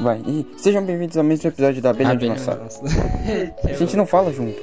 [0.00, 2.62] Vai, e sejam bem-vindos ao mesmo episódio da Abelha Dinossauro.
[3.64, 4.60] A gente não fala junto.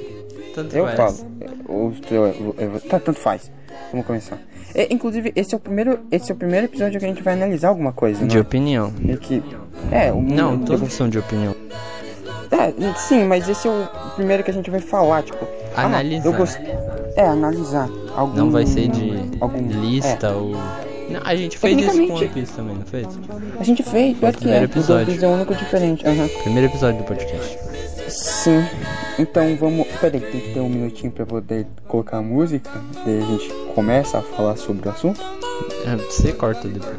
[0.54, 1.24] Tanto Eu faz.
[1.66, 1.88] falo.
[1.88, 3.50] O teu- tá, tanto faz.
[3.90, 4.38] Vamos começar.
[4.74, 6.00] É, inclusive, esse é o primeiro.
[6.10, 8.40] Esse é o primeiro episódio que a gente vai analisar alguma coisa, De né?
[8.40, 8.92] opinião.
[8.98, 9.42] Meio que.
[9.90, 11.54] É, o Não, o- todos são de opinião.
[12.50, 15.44] É, sim, mas esse é o primeiro que a gente vai falar, tipo.
[15.76, 16.26] ah, Analisar.
[16.26, 16.58] eu gost...
[17.16, 17.88] É, analisar.
[18.14, 18.36] Algum...
[18.36, 19.68] Não vai ser de algum...
[19.80, 20.52] lista ou.
[21.10, 23.06] Não, a gente fez isso com One Piece também, não fez?
[23.06, 24.62] É, a gente fez, pior que é.
[24.62, 24.96] episódio.
[24.96, 26.06] One Piece é o único diferente.
[26.06, 26.28] Aham.
[26.42, 27.58] Primeiro episódio do podcast.
[28.08, 28.64] Sim.
[29.18, 29.86] Então vamos.
[30.00, 32.70] Peraí, tem que ter um minutinho pra poder colocar a música.
[33.04, 35.20] Daí a gente começa a falar sobre o assunto.
[35.86, 36.96] É, Você corta depois.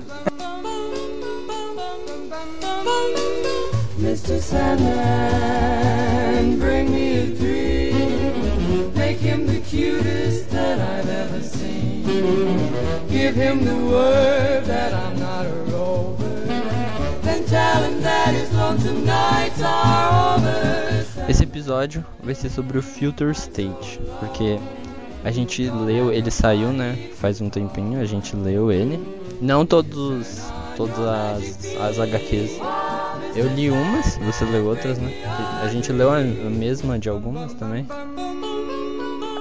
[3.98, 4.40] Mr.
[4.42, 4.96] Sandman,
[6.60, 7.75] bring me a dream.
[9.76, 12.02] Cutest that I've ever seen.
[13.10, 16.24] Give him the word that I'm not a rover.
[17.22, 21.06] Then tell him that his lonesome nights are over.
[21.28, 24.58] Esse episódio vai ser sobre o Filter State, porque
[25.26, 26.98] a gente leu, ele saiu, né?
[27.16, 28.98] Faz um tempinho, a gente leu ele.
[29.42, 30.42] Não todos,
[30.78, 32.62] todas as, as HQs.
[33.36, 35.12] Eu li umas, você leu outras, né?
[35.62, 37.86] A gente leu a mesma de algumas também.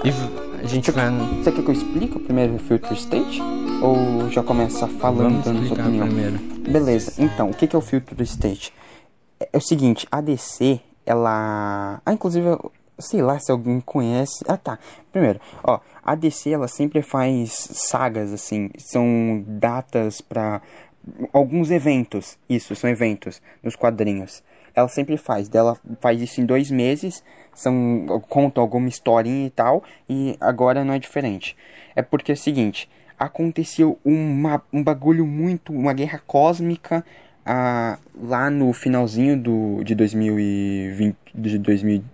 [0.05, 1.09] E a gente vai.
[1.43, 3.41] Você quer que eu explique o primeiro Filter State?
[3.83, 6.07] Ou já começa falando, Vamos dando sua opinião?
[6.07, 6.39] primeiro.
[6.71, 8.71] Beleza, então, o que é o Filter State?
[9.41, 12.03] É, é o seguinte, a DC, ela...
[12.05, 12.47] Ah, inclusive,
[12.99, 14.45] sei lá se alguém conhece...
[14.47, 14.79] Ah, tá.
[15.11, 20.61] Primeiro, ó, a DC, ela sempre faz sagas, assim, são datas pra
[21.33, 24.43] alguns eventos, isso, são eventos nos quadrinhos.
[24.75, 27.23] Ela sempre faz, dela faz isso em dois meses,
[27.55, 31.57] são conta alguma historinha e tal, e agora não é diferente.
[31.95, 32.89] É porque é o seguinte,
[33.19, 37.05] aconteceu uma, um bagulho muito, uma guerra cósmica
[37.45, 42.05] ah, lá no finalzinho do, de 2020, de 2000,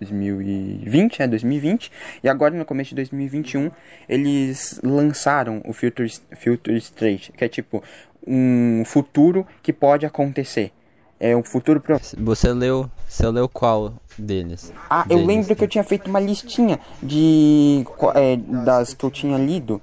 [0.00, 1.92] 2020, é 2020,
[2.24, 3.70] e agora no começo de 2021
[4.08, 7.82] eles lançaram o Filter, Filter Straight, que é tipo
[8.26, 10.72] um futuro que pode acontecer.
[11.20, 12.00] É um futuro pro...
[12.18, 12.90] Você leu.
[13.06, 14.72] Você leu qual deles?
[14.88, 19.10] Ah, eu Deles, lembro que eu tinha feito uma listinha de é, das que eu
[19.10, 19.82] tinha lido.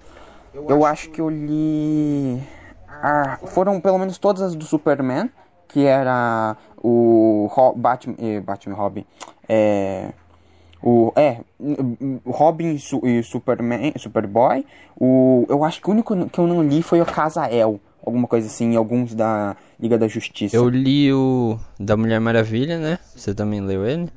[0.68, 2.42] Eu acho que eu li.
[2.90, 5.30] Ah, foram pelo menos todas as do Superman,
[5.68, 9.06] que era o Batman, eh, Batman Robin.
[9.48, 10.10] É.
[10.82, 11.42] O, é,
[12.26, 14.66] Robin e, e Superman, Superboy.
[15.00, 18.48] O, eu acho que o único que eu não li foi o Casael, alguma coisa
[18.48, 20.56] assim, alguns da Liga da Justiça.
[20.56, 23.00] Eu li o da Mulher Maravilha, né?
[23.16, 24.08] Você também leu ele?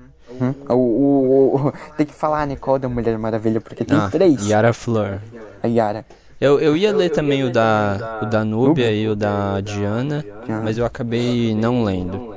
[0.40, 0.54] Uhum.
[0.68, 4.46] O, o- o- tem que falar, Nicole da Mulher Maravilha, porque tem Ah, três.
[4.46, 5.20] Yara Flor.
[5.62, 6.04] A Yara.
[6.40, 10.62] Eu, eu ia ler também o da, o da Núbia e o da Diana, Diana.
[10.62, 12.34] mas eu acabei não lendo.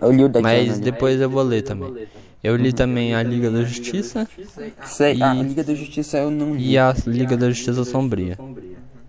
[0.00, 0.80] Eu li o da Mas ali.
[0.80, 1.94] depois eu vou ler também.
[2.42, 4.26] Eu li também a Liga da Justiça
[4.84, 6.72] Sei, e- a Liga da Justiça eu não li.
[6.72, 8.36] e a Liga da Justiça Sombria.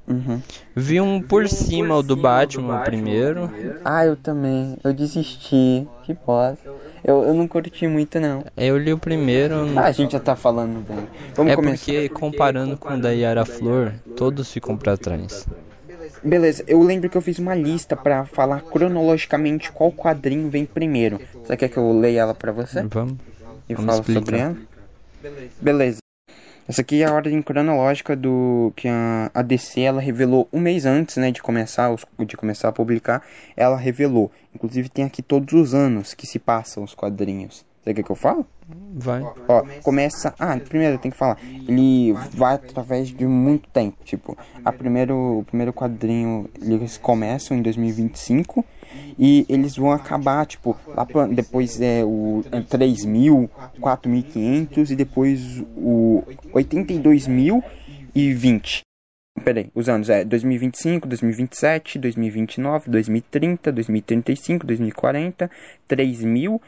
[0.07, 0.41] Uhum.
[0.75, 3.50] Vi um por cima o do Batman o primeiro.
[3.85, 4.78] Ah, eu também.
[4.84, 5.88] Eu desisti.
[6.03, 6.69] Que bosta.
[7.03, 8.44] Eu, eu não curti muito, não.
[8.57, 9.56] Eu li o primeiro.
[9.78, 11.07] Ah, a gente já tá falando bem.
[11.35, 11.85] Vamos É começar.
[11.85, 15.47] porque comparando com o da Yara Flor, todos ficam pra trás.
[16.23, 21.19] Beleza, eu lembro que eu fiz uma lista pra falar cronologicamente qual quadrinho vem primeiro.
[21.44, 22.84] Você quer que eu leia ela pra você?
[22.84, 23.16] Vamos.
[23.67, 24.38] e Vamos falo sobre explicar.
[24.40, 24.57] ela?
[25.61, 25.97] Beleza.
[26.71, 30.85] Essa aqui é a ordem cronológica do que a, a DC ela revelou um mês
[30.85, 33.21] antes, né, de começar os, de começar a publicar.
[33.57, 34.31] Ela revelou.
[34.55, 37.65] Inclusive tem aqui todos os anos que se passam os quadrinhos.
[37.83, 38.47] Você quer que eu falo?
[38.93, 39.21] Vai.
[39.49, 40.33] Ó, começa.
[40.39, 41.37] Ah, primeiro tem que falar.
[41.67, 43.97] Ele vai através de muito tempo.
[44.05, 48.63] Tipo, a primeiro, o primeiro quadrinho eles começam em 2025
[49.18, 55.63] e eles vão acabar, tipo, lá pra, depois é o é 3.000, 4.500 e depois
[55.78, 56.23] o
[56.53, 58.82] 82.020.
[59.43, 65.49] Peraí, os anos é 2025, 2027, 2029, 2030, 2035, 2040,
[65.90, 66.61] 3.000,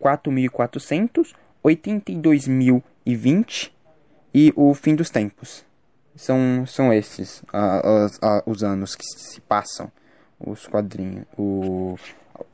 [0.00, 1.32] 4.400,
[1.64, 3.70] 82.020
[4.32, 5.64] e o fim dos tempos.
[6.14, 9.90] São, são esses ah, as- ah, os anos que se passam,
[10.46, 11.96] os quadrinhos, o,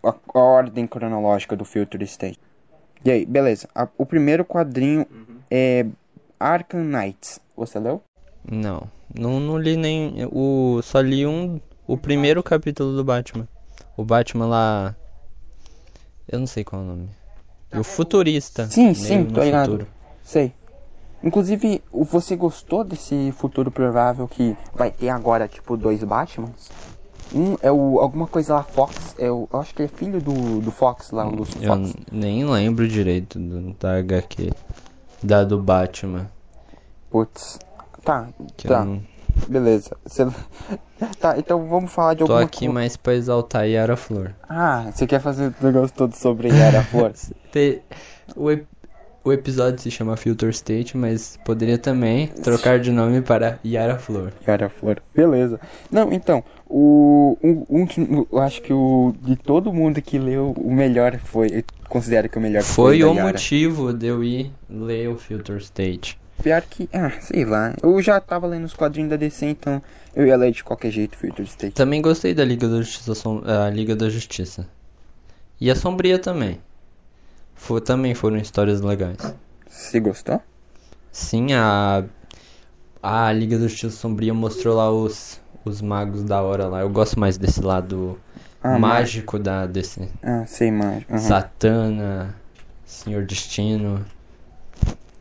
[0.04, 2.40] a, a ordem cronológica do Filter State.
[3.04, 3.68] E aí, beleza.
[3.74, 5.06] A- o primeiro quadrinho
[5.50, 5.86] é
[6.40, 7.40] Arkham Knights.
[7.56, 8.02] Você leu?
[8.50, 8.88] Não.
[9.16, 10.26] Não, não li nem.
[10.32, 11.60] O, só li um.
[11.86, 13.46] O primeiro capítulo do Batman.
[13.96, 14.96] O Batman lá.
[16.28, 17.08] Eu não sei qual é o nome.
[17.76, 18.66] O futurista.
[18.66, 19.70] Sim, sim, tô ligado.
[19.70, 19.88] futuro.
[20.22, 20.52] Sei.
[21.22, 26.70] Inclusive, o- você gostou desse futuro provável que vai ter agora, tipo, dois Batmans?
[27.34, 27.98] Um é o.
[28.00, 29.14] alguma coisa lá, Fox.
[29.18, 31.94] É o, eu acho que é filho do, do Fox lá, o Lucius Eu Fox.
[32.12, 34.52] nem lembro direito do, da HQ.
[35.22, 36.30] Da do Batman.
[37.10, 37.58] Putz.
[38.04, 39.02] Tá, Que tá, não...
[39.48, 39.96] beleza.
[40.04, 40.26] Você-
[41.20, 44.32] Tá, então vamos falar de Tô alguma aqui co- mais pra exaltar Yara Flor.
[44.48, 47.12] Ah, você quer fazer o negócio todo sobre Yara Flor?
[47.52, 47.82] Te-
[48.34, 48.66] O, ep-
[49.26, 54.32] o episódio se chama Filter State, mas poderia também trocar de nome para Yara Flor.
[54.46, 55.02] Yara Flor.
[55.12, 55.58] Beleza.
[55.90, 60.72] Não, então, o um, um eu acho que o de todo mundo que leu o
[60.72, 65.08] melhor foi, eu considero que o melhor Foi da o motivo de eu ir ler
[65.08, 66.16] o Filter State.
[66.40, 67.74] Pior que, ah, sei lá.
[67.82, 69.82] Eu já tava lendo os quadrinhos da DC, então
[70.14, 71.74] eu ia ler de qualquer jeito Future State.
[71.74, 74.68] Também gostei da Liga da Justiça, a Liga da Justiça.
[75.60, 76.60] E a Sombria também.
[77.84, 79.18] Também foram histórias legais.
[79.68, 80.40] Você gostou?
[81.12, 82.04] Sim, a
[83.02, 86.80] a Liga da Justiça Sombria mostrou lá os os magos da hora lá.
[86.80, 88.18] Eu gosto mais desse lado
[88.62, 90.08] Ah, mágico da DC.
[90.22, 91.04] Ah, sei mais.
[91.08, 91.18] Uhum.
[91.18, 92.34] Satana,
[92.84, 94.04] Senhor Destino.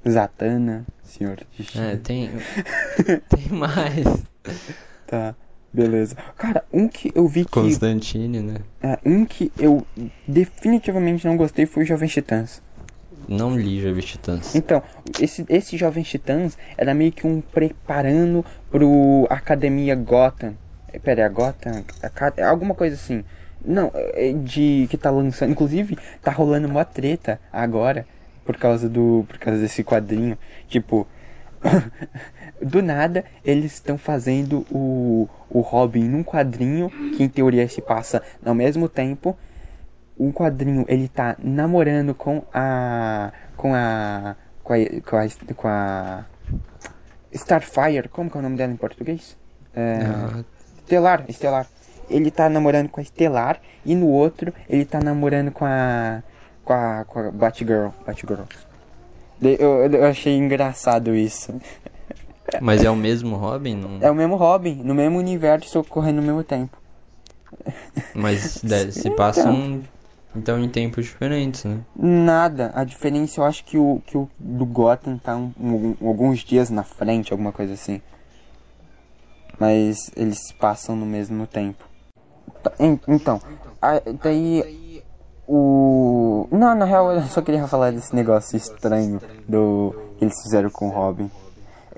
[0.08, 1.84] Zatanna, Senhor Destino.
[1.84, 2.30] É, tem
[3.30, 4.06] tem mais.
[5.08, 5.36] Tá,
[5.75, 6.16] beleza.
[6.38, 7.51] Cara, um que eu vi que.
[7.51, 8.56] Constantine, né?
[8.81, 9.86] é, um que eu
[10.27, 12.62] definitivamente não gostei foi o Jovem Titãs.
[13.27, 14.56] Não li Jovem Titãs.
[14.56, 14.81] Então,
[15.19, 20.54] esse, esse Jovem Titãs era meio que um preparando pro Academia Gotham.
[20.94, 21.83] Eh, Pera, é a Gotham?
[22.01, 23.24] Aca- alguma coisa assim.
[23.63, 25.51] Não, é de que tá lançando.
[25.51, 28.06] Inclusive, tá rolando uma treta agora
[28.45, 29.25] por causa do.
[29.27, 30.38] por causa desse quadrinho.
[30.68, 31.07] Tipo.
[32.62, 38.21] do nada, eles estão fazendo o, o Robin num quadrinho que em teoria se passa
[38.45, 39.38] ao mesmo tempo
[40.17, 46.25] um quadrinho ele tá namorando com a com a com a com a, com a
[47.33, 49.38] Starfire, como que é o nome dela em português?
[49.75, 50.44] É, Ah,
[50.79, 51.67] Estelar, Estelar.
[52.09, 56.23] Ele tá namorando com a Estelar e no outro ele tá namorando com a
[56.63, 58.44] com a, com a Batgirl, Batgirl.
[59.42, 61.54] Eu, eu achei engraçado isso.
[62.62, 63.76] mas é o mesmo Robin?
[63.76, 63.98] Não...
[64.02, 66.78] É o mesmo Robin, no mesmo universo ocorrendo no mesmo tempo.
[68.14, 68.62] Mas
[68.92, 69.82] se passam
[70.36, 71.80] então em tempos diferentes, né?
[71.96, 72.72] Nada.
[72.76, 76.70] A diferença eu acho que o, que o do Gotham tá um- um- alguns dias
[76.70, 78.02] na frente, alguma coisa assim.
[79.60, 81.86] Mas eles passam no mesmo tempo.
[82.62, 83.42] Tá, en- Então,
[83.82, 84.64] a- daí
[85.47, 86.47] o.
[86.51, 90.88] Não, na real eu só queria falar desse negócio estranho do que eles fizeram com
[90.88, 91.30] o Robin.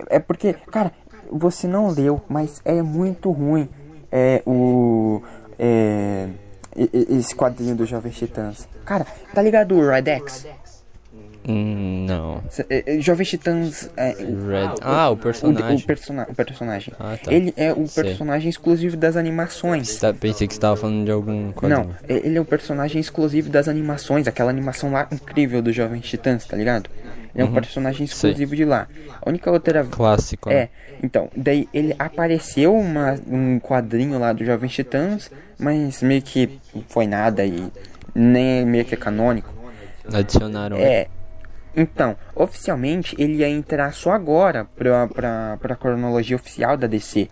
[0.10, 0.92] É porque, cara,
[1.32, 3.70] você não leu, mas é muito ruim.
[4.12, 5.22] É o.
[5.58, 6.30] É.
[6.76, 8.68] Esse quadrinho do Jovem Titãs.
[8.86, 10.46] Cara, tá ligado o Redex?
[11.48, 12.44] Hum, não.
[12.70, 13.90] É, é, Jovem Titãs.
[13.96, 14.76] É, Red...
[14.82, 15.80] Ah, o o, o, personagem.
[15.86, 16.94] persona- o personagem.
[17.00, 17.32] Ah, tá.
[17.32, 18.04] Ele é o Sei.
[18.04, 19.96] personagem exclusivo das animações.
[19.98, 21.96] Tá, pensei que você tava falando de algum Não, quadrinho.
[22.08, 26.46] é- ele é o personagem exclusivo das animações, aquela animação lá incrível do Jovem Titãs,
[26.46, 26.90] tá ligado?
[27.34, 28.88] Ele é um personagem exclusivo de lá.
[29.22, 29.84] A única outra.
[29.86, 30.70] Clássico, É, né?
[31.04, 36.84] então, daí ele apareceu uma, um quadrinho lá do Jovem Titãs, mas meio que não
[36.90, 37.72] foi nada e
[38.16, 39.54] nem meio que é canônico.
[40.12, 40.78] Adicionaram.
[40.78, 41.08] É.
[41.76, 47.30] Então, oficialmente ele ia entrar só agora pra, pra, pra cronologia oficial da DC.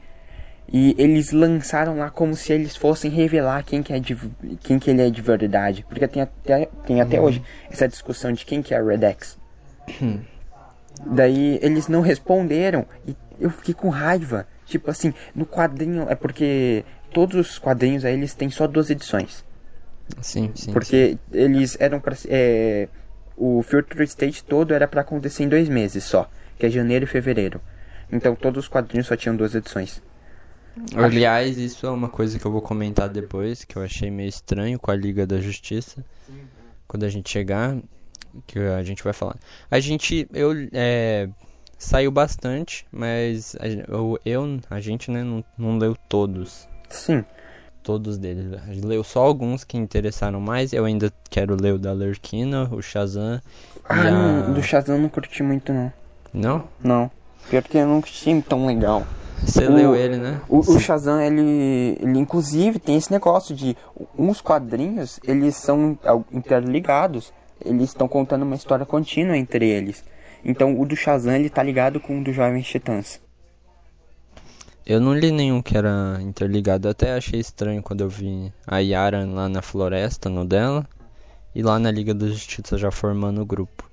[0.71, 4.17] E eles lançaram lá como se eles fossem revelar quem que, é de,
[4.61, 5.85] quem que ele é de verdade.
[5.87, 9.37] Porque tem até, tem até hoje essa discussão de quem que é Redex.
[11.05, 14.47] Daí eles não responderam e eu fiquei com raiva.
[14.65, 16.07] Tipo assim, no quadrinho.
[16.09, 19.45] É porque todos os quadrinhos aí eles têm só duas edições.
[20.21, 20.71] Sim, sim.
[20.71, 22.15] Porque eles eram pra.
[22.27, 22.87] É,
[23.37, 27.07] o Future State todo era pra acontecer em dois meses só, que é janeiro e
[27.07, 27.61] fevereiro.
[28.11, 30.01] Então todos os quadrinhos só tinham duas edições.
[30.95, 34.77] Aliás, isso é uma coisa que eu vou comentar depois, que eu achei meio estranho
[34.77, 36.03] com a Liga da Justiça.
[36.87, 37.77] Quando a gente chegar,
[38.45, 39.37] que a gente vai falar.
[39.71, 41.29] A gente, eu, é,
[41.77, 46.67] saiu bastante, mas a, eu, eu, a gente, né, não, não leu todos.
[46.89, 47.23] Sim.
[47.85, 48.51] Todos deles.
[48.67, 50.73] A gente leu só alguns que interessaram mais.
[50.73, 53.39] Eu ainda quero ler o da Lerquina, o Shazam.
[53.87, 55.93] Ah, a- não, do Shazam eu não curti muito não.
[56.33, 56.63] Não?
[56.83, 57.11] Não.
[57.47, 59.05] Pior que eu não achei tão legal.
[59.43, 60.41] Você O- leu ele, né?
[60.49, 63.77] O, o Shazam, ele, ele inclusive tem esse negócio de
[64.17, 65.95] uns quadrinhos, eles são
[66.31, 67.31] interligados.
[67.63, 70.03] Eles estão contando uma história contínua entre eles.
[70.43, 73.21] Então o do Shazam, ele tá ligado com o do Jovens Titãs.
[74.85, 76.87] Eu não li nenhum que era interligado.
[76.87, 80.87] Eu até achei estranho quando eu vi a Yara lá na floresta, no dela.
[81.55, 83.89] E lá na Liga da Justiça já formando o grupo.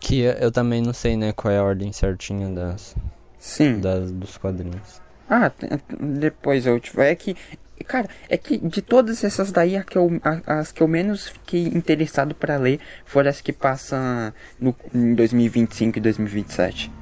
[0.00, 2.94] Que eu também não sei, né, qual é a ordem certinha das,
[3.38, 3.80] Sim.
[3.80, 5.00] das dos quadrinhos.
[5.28, 5.50] Ah,
[6.00, 7.36] depois eu te É que.
[7.86, 11.28] Cara, é que de todas essas daí, a que eu, a- as que eu menos
[11.28, 16.92] fiquei interessado pra ler foram as que passam no, em 2025 e 2027.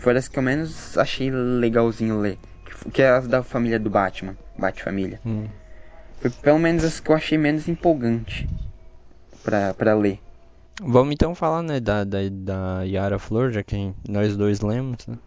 [0.00, 2.38] Foram as que eu menos achei legalzinho ler.
[2.64, 4.36] Que, que é as da família do Batman.
[4.58, 5.20] Bat-família.
[5.24, 5.46] Hum.
[6.20, 8.48] Foi pelo menos as que eu achei menos empolgante
[9.44, 10.18] pra, pra ler.
[10.82, 15.18] Vamos então falar, né, da, da, da Yara Flor, já que nós dois lemos, né?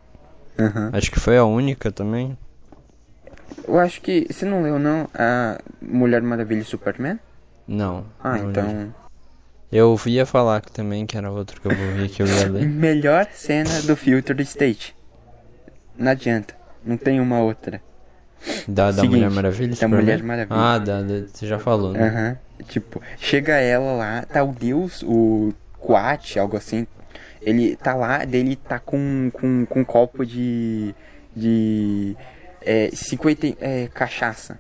[0.60, 0.90] Aham.
[0.92, 2.36] Acho que foi a única também.
[3.68, 4.26] Eu acho que.
[4.32, 5.08] Você não leu, não?
[5.14, 7.20] A Mulher Maravilha e Superman?
[7.68, 8.06] Não.
[8.20, 8.92] Ah, não li.
[9.74, 12.66] Eu ia falar que também, que era outro que eu ver que eu ia ler.
[12.70, 14.96] Melhor cena do Future State.
[15.98, 16.56] Não adianta.
[16.86, 17.82] Não tem uma outra.
[18.68, 19.76] Da, da Seguinte, Mulher Maravilha?
[19.76, 19.88] da?
[19.88, 20.60] Mulher Maravilha.
[20.60, 22.08] Ah, da, da- você já falou, né?
[22.08, 22.38] Aham.
[22.68, 26.86] Tipo, chega ela lá, tá o Deus, o Quat, algo assim.
[27.42, 30.94] Ele tá lá, dele tá com, com, com um copo de.
[31.36, 32.16] de.
[32.62, 34.60] É, 50 é, cachaça.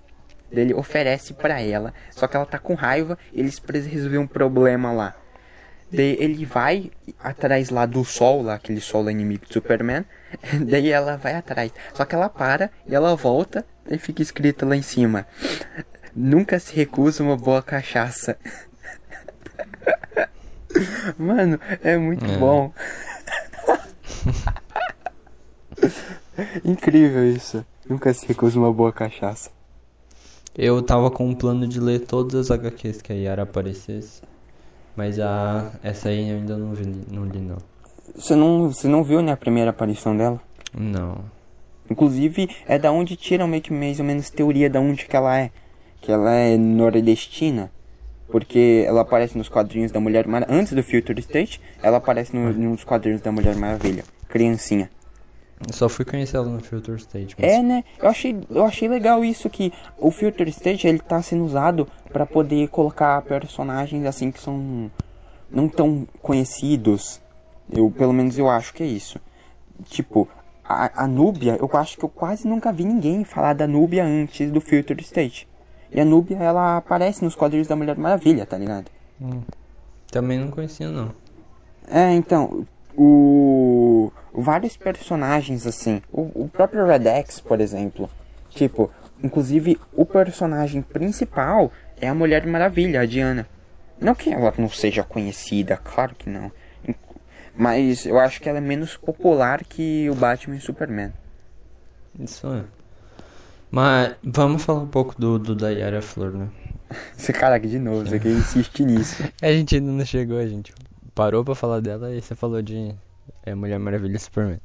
[0.61, 4.91] Ele oferece pra ela, só que ela tá com raiva, eles precisam resolver um problema
[4.91, 5.15] lá.
[5.91, 10.03] Daí ele vai atrás lá do sol, lá, aquele sol inimigo do Superman.
[10.65, 11.71] Daí ela vai atrás.
[11.93, 15.27] Só que ela para e ela volta e fica escrito lá em cima.
[16.15, 18.37] Nunca se recusa uma boa cachaça.
[21.17, 22.37] Mano, é muito É.
[22.37, 22.73] bom.
[26.65, 27.63] Incrível isso.
[27.87, 29.51] Nunca se recusa uma boa cachaça.
[30.55, 34.21] Eu tava com um plano de ler todas as HQs que a Yara aparecesse.
[34.95, 37.57] Mas a essa aí eu ainda não, vi, não li, não.
[38.15, 40.39] Você não, você não viu, né, a primeira aparição dela?
[40.71, 41.17] Não.
[41.89, 45.35] Inclusive, é da onde tiram meio que mais ou menos teoria da onde que ela
[45.39, 45.49] é.
[45.99, 47.71] Que ela é nordestina.
[48.27, 50.59] Porque ela aparece nos quadrinhos da Mulher Maravilha.
[50.59, 54.03] Antes do Future State, ela aparece no, nos quadrinhos da Mulher Maravilha.
[54.29, 54.89] Criancinha.
[55.67, 57.35] Eu só fui conhecer ela no Filter Stage.
[57.37, 57.83] mas- É, né?
[57.99, 62.25] Eu achei, eu achei legal isso que o Future State ele tá sendo usado pra
[62.25, 64.91] poder colocar personagens assim que são
[65.49, 67.21] não tão conhecidos.
[67.71, 69.19] Eu pelo menos eu acho que é isso.
[69.85, 70.27] Tipo,
[70.63, 74.51] a, a Núbia, eu acho que eu quase nunca vi ninguém falar da Núbia antes
[74.51, 75.47] do Future State.
[75.91, 78.85] E a Núbia, ela aparece nos quadrinhos da Mulher Maravilha, tá ligado?
[80.11, 81.11] Também não conhecia, não.
[81.87, 82.65] É, então,
[82.95, 88.09] o vários personagens assim, o, o próprio Redex, por exemplo,
[88.49, 88.89] tipo,
[89.23, 93.47] inclusive o personagem principal é a Mulher Maravilha, a Diana.
[93.99, 96.51] Não que ela não seja conhecida, claro que não.
[97.55, 101.13] Mas eu acho que ela é menos popular que o Batman e Superman.
[102.19, 102.63] Isso é.
[103.69, 106.47] Mas vamos falar um pouco do, do da Yara Flor, né?
[107.17, 109.23] Esse cara aqui de novo, você quer insiste nisso.
[109.41, 110.73] A gente ainda não chegou, a gente
[111.15, 112.93] parou pra falar dela e você falou de
[113.45, 114.59] é, Mulher Maravilha e Superman.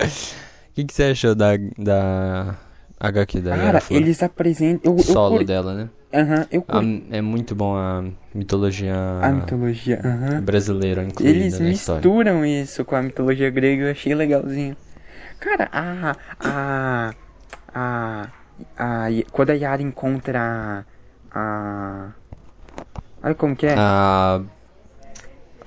[0.00, 0.04] O
[0.74, 2.56] que, que você achou da, da
[2.98, 4.92] HQ da Yara Cara, eles apresentam.
[4.92, 5.88] Eu, eu Solo cur- dela, né?
[6.14, 8.04] Aham, eu A- é muito bom a
[8.34, 10.00] mitologia a mitologia.
[10.04, 10.40] Aham.
[10.42, 12.00] brasileira incluída Eles na história.
[12.02, 14.76] misturam isso com a mitologia grega, eu achei legalzinho.
[15.40, 16.16] Cara, a.
[16.40, 17.14] A.
[17.74, 18.28] A.
[18.76, 20.84] a quando a Yara encontra a.
[21.34, 22.12] a
[23.22, 23.74] olha como que é.
[23.78, 24.40] A,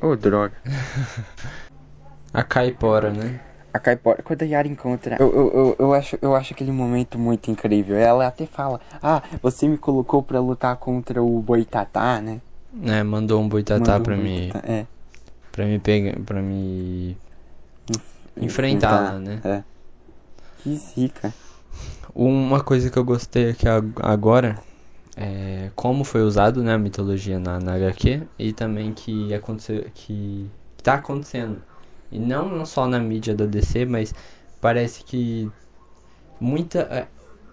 [0.02, 0.54] Oh, droga.
[2.34, 3.40] a Caipora, né?
[3.74, 5.18] A Caipora, quando a Yara encontra.
[5.20, 7.96] Eu, eu, eu, eu acho, eu acho aquele momento muito incrível.
[7.98, 12.40] Ela até fala: Ah, você me colocou pra lutar contra o Boitatá, né?
[12.84, 14.50] É, mandou um boitatá Mandou pra um mim.
[14.52, 14.86] Boitatá, É.
[15.52, 16.20] Pra me pegar.
[16.26, 17.18] Pra me.
[18.38, 19.40] Enfrentar lá, né?
[19.46, 19.64] É.
[20.62, 21.34] Que zica.
[22.14, 24.58] Uma coisa que eu gostei aqui ag- agora
[25.18, 30.50] é como foi usado né, a mitologia na, na HQ e também que aconteceu que
[30.84, 31.62] tá acontecendo.
[32.12, 34.14] E não, não só na mídia da DC, mas
[34.62, 35.50] parece que
[36.40, 37.08] muita é,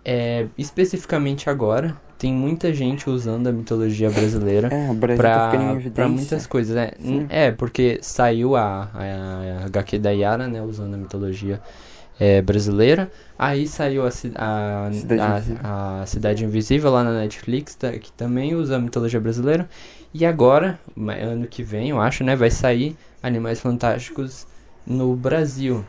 [0.05, 4.89] é, especificamente agora tem muita gente usando a mitologia brasileira É,
[5.23, 5.51] tá
[5.95, 6.91] pra muitas coisas, né?
[7.29, 10.63] É, porque saiu a, a, a HQ da Yara, né?
[10.63, 11.61] Usando a mitologia
[12.19, 13.11] é, brasileira.
[13.39, 14.11] Aí saiu a, a,
[14.93, 15.61] Cidade a, Invisível.
[15.65, 19.69] a Cidade Invisível lá na Netflix, tá- que também usa a mitologia brasileira.
[20.15, 22.37] E agora, ano que vem, eu acho, né?
[22.37, 24.47] Vai sair Animais Fantásticos
[24.87, 25.85] no Brasil.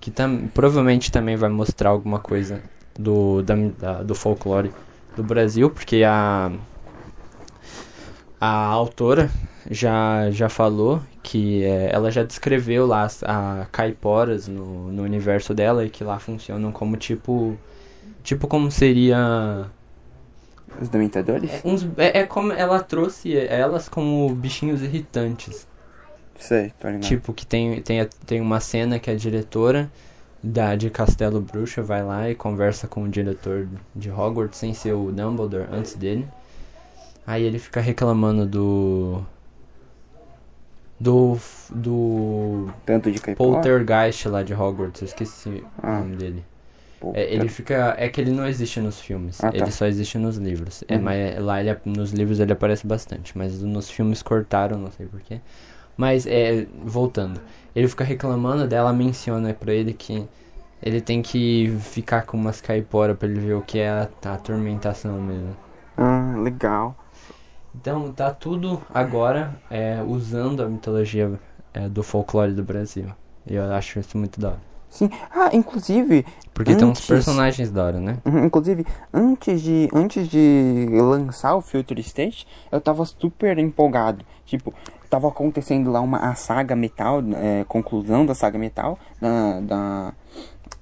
[0.00, 2.60] Que tam, provavelmente também vai mostrar alguma coisa
[2.98, 4.72] do, da, da- do folclore
[5.16, 6.50] do Brasil, porque a,
[8.40, 9.30] a autora
[9.70, 15.54] já, já falou que é, ela já descreveu lá as a caiporas no, no universo
[15.54, 17.56] dela e que lá funcionam como tipo.
[18.22, 19.66] Tipo como seria.
[20.80, 21.50] Os Dementadores?
[21.50, 25.66] É, uns, é, é como ela trouxe elas como bichinhos irritantes.
[26.38, 27.02] Sei, tô ligado.
[27.02, 29.90] Tipo, que tem, tem, tem uma cena que a diretora
[30.42, 34.92] da, de Castelo Bruxa vai lá e conversa com o diretor de Hogwarts, sem ser
[34.92, 36.26] o Dumbledore, antes dele.
[37.26, 39.22] Aí ele fica reclamando do.
[41.02, 41.38] Do.
[41.70, 42.68] Do.
[42.86, 43.52] Tanto de caipora.
[43.54, 45.96] Poltergeist lá de Hogwarts, eu esqueci Ah.
[45.96, 46.44] o nome dele.
[47.14, 47.94] É, ele fica.
[47.98, 49.56] É que ele não existe nos filmes, Ah, tá.
[49.58, 50.84] ele só existe nos livros.
[50.86, 51.02] É, Uhum.
[51.02, 55.40] mas lá ele, nos livros ele aparece bastante, mas nos filmes cortaram, não sei porquê.
[55.96, 57.40] Mas é, voltando,
[57.74, 60.26] ele fica reclamando dela, menciona pra ele que
[60.82, 64.34] ele tem que ficar com umas caiporas pra ele ver o que é a, a
[64.34, 65.56] atormentação mesmo.
[65.96, 66.96] Ah, legal.
[67.74, 71.38] Então tá tudo agora é, usando a mitologia
[71.72, 73.06] é, do folclore do Brasil.
[73.46, 74.72] Eu acho isso muito da hora.
[74.88, 75.08] Sim.
[75.34, 78.18] Ah, inclusive, Porque tem uns Antes- personagens da hora, né?
[78.26, 84.22] Uhum, Inclusive, antes de, antes de lançar o Future State, eu tava super empolgado.
[84.44, 84.74] Tipo,
[85.08, 90.12] tava acontecendo lá uma a saga metal, é, conclusão da saga metal da, da,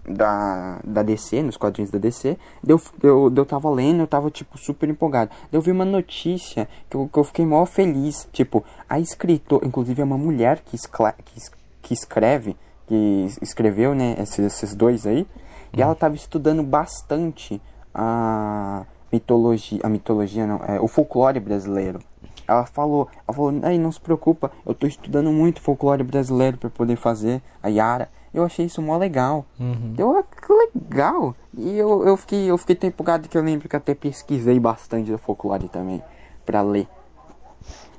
[0.06, 2.36] da, da DC, nos quadrinhos da DC.
[2.62, 5.30] Deu, eu, eu tava lendo, eu tava, tipo, super empolgado.
[5.52, 8.28] Eu vi uma notícia que eu, que eu fiquei mó feliz.
[8.32, 11.40] Tipo, a escritora, inclusive é uma mulher que, escla, que,
[11.82, 12.56] que escreve,
[12.86, 15.26] que escreveu, né, esses, esses dois aí.
[15.72, 17.60] E ela tava estudando bastante
[17.94, 22.00] a mitologia, a mitologia não, é, o folclore brasileiro.
[22.50, 26.68] Ela falou, ela falou, aí não se preocupa, eu tô estudando muito folclore brasileiro para
[26.68, 28.08] poder fazer a Yara.
[28.34, 29.46] Eu achei isso mó legal.
[29.58, 29.94] Uhum.
[29.96, 31.32] Eu, ah, que legal.
[31.56, 35.12] E eu, eu fiquei, eu fiquei tão empolgado que eu lembro que até pesquisei bastante
[35.12, 36.02] do folclore também
[36.44, 36.88] para ler.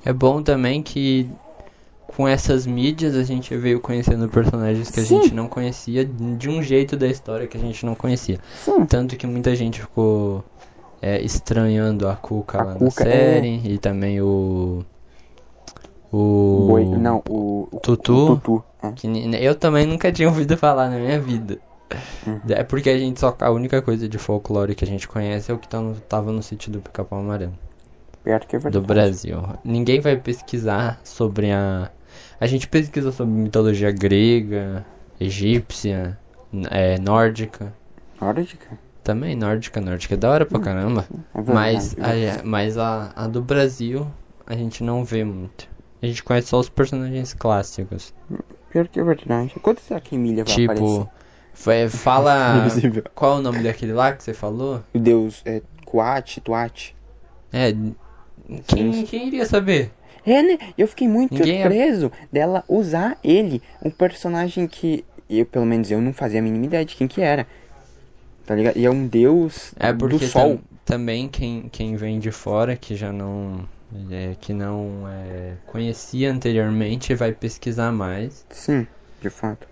[0.03, 1.29] É bom também que
[2.07, 5.21] com essas mídias a gente veio conhecendo personagens que a Sim.
[5.21, 8.37] gente não conhecia de um jeito da história que a gente não conhecia.
[8.65, 8.85] Sim.
[8.85, 10.43] Tanto que muita gente ficou
[11.01, 13.13] é, estranhando a Cuca A lá Cuca, na é.
[13.33, 14.83] série e também o.
[16.11, 16.65] O.
[16.67, 18.13] Boi, não, o, Tutu.
[18.13, 18.63] o Tutu.
[18.83, 18.91] é.
[18.91, 21.57] que ni- eu também nunca tinha ouvido falar na minha vida.
[22.25, 22.39] Uhum.
[22.49, 23.35] É porque a gente só.
[23.39, 26.31] A única coisa de folclore que a gente conhece é o que tá no- tava
[26.31, 27.53] no sítio do Pica-Pau Amarelo.
[28.25, 28.81] É do.
[28.81, 29.37] Brasil.
[29.63, 31.89] Ninguém vai pesquisar sobre a.
[32.39, 34.85] A gente pesquisa sobre mitologia grega,
[35.19, 36.17] egípcia,
[36.69, 37.73] é, nórdica.
[38.19, 38.77] Nórdica?
[39.03, 41.05] Também nórdica, nórdica é da hora pra caramba.
[41.33, 41.41] É.
[41.51, 44.05] Mas, a, mas a, a do Brasil
[44.45, 45.67] a gente não vê muito.
[46.01, 48.13] A gente conhece só os personagens clássicos.
[48.69, 49.53] Pior que é verdade.
[49.61, 50.83] Quando será que Emília vai aparecer?
[50.85, 51.09] Tipo,
[51.53, 52.67] fa- fala.
[53.15, 54.83] Qual é o nome daquele lá que você falou?
[54.93, 56.95] O Deus é Kuat, Tuat.
[57.51, 57.73] É.
[58.67, 59.91] Quem, quem iria saber?
[60.25, 60.57] É, né?
[60.77, 65.89] Eu fiquei muito Ninguém é- surpreso dela usar ele, um personagem que eu, pelo menos
[65.89, 67.47] eu não fazia a mínima ideia de quem que era.
[68.45, 68.77] Tá ligado?
[68.77, 70.55] E é um deus É porque do sol.
[70.57, 73.67] tam- também quem, quem vem de fora, que já não.
[74.09, 78.45] é, que não é, conhecia anteriormente, vai pesquisar mais.
[78.49, 78.87] Sim,
[79.21, 79.67] de fato.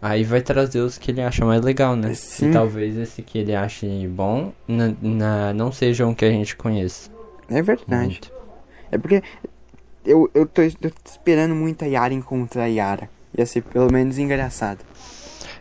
[0.00, 2.14] Aí vai trazer os que ele acha mais legal, né?
[2.14, 2.50] Sim.
[2.50, 6.54] E talvez esse que ele ache bom na, na- não seja um que a gente
[6.54, 7.10] conheça.
[7.48, 8.06] É verdade.
[8.06, 8.32] muito.
[8.92, 9.22] É porque
[10.04, 13.10] eu, eu, tô, eu tô esperando muito a Yara encontrar a Yara.
[13.36, 14.78] Ia ser pelo menos engraçado.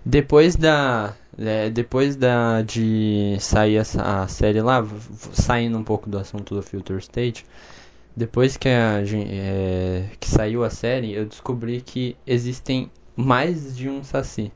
[0.06, 1.14] Depois da.
[1.38, 4.86] É, depois da de sair essa, a série lá,
[5.34, 7.46] saindo um pouco do assunto do Filter State,
[8.16, 14.04] depois que, a, é, que saiu a série, eu descobri que existem mais de um
[14.04, 14.52] Saci.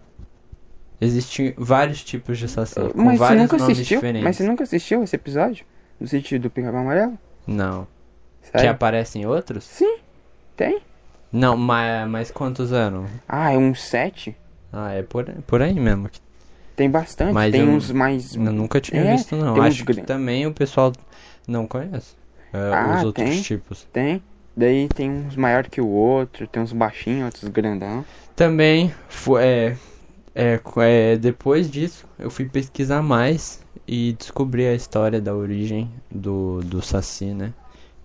[1.02, 3.98] Existem vários tipos de Saci, com Mas você vários nunca nomes assistiu?
[4.00, 4.24] diferentes.
[4.24, 5.66] Mas você nunca assistiu esse episódio?
[6.00, 7.18] Do sítio do Pica-Pau Amarelo?
[7.48, 7.88] Não.
[8.42, 8.72] Que Sério?
[8.72, 9.64] aparecem outros?
[9.64, 9.98] Sim,
[10.58, 10.82] tem.
[11.32, 13.06] Não, mas, mas quantos eram?
[13.28, 14.36] Ah, é uns sete?
[14.74, 16.10] Ah, é por, por aí mesmo.
[16.10, 16.20] que-
[16.80, 17.34] Tem bastante.
[17.34, 18.36] Mas tem eu uns mais.
[18.36, 19.62] Eu nunca tinha É, visto, não.
[19.62, 20.94] Acho que gran- também o pessoal
[21.46, 22.16] não conhece
[22.54, 23.42] é, Ah, os outros tem.
[23.42, 23.86] tipos.
[23.92, 24.24] Tem.
[24.56, 28.06] Daí tem uns maior que o outro, tem uns baixinhos, outros grandão.
[28.34, 29.76] Também, fu- é,
[30.34, 36.62] é, é, depois disso, eu fui pesquisar mais e descobri a história da origem do,
[36.62, 37.54] do Saci, né?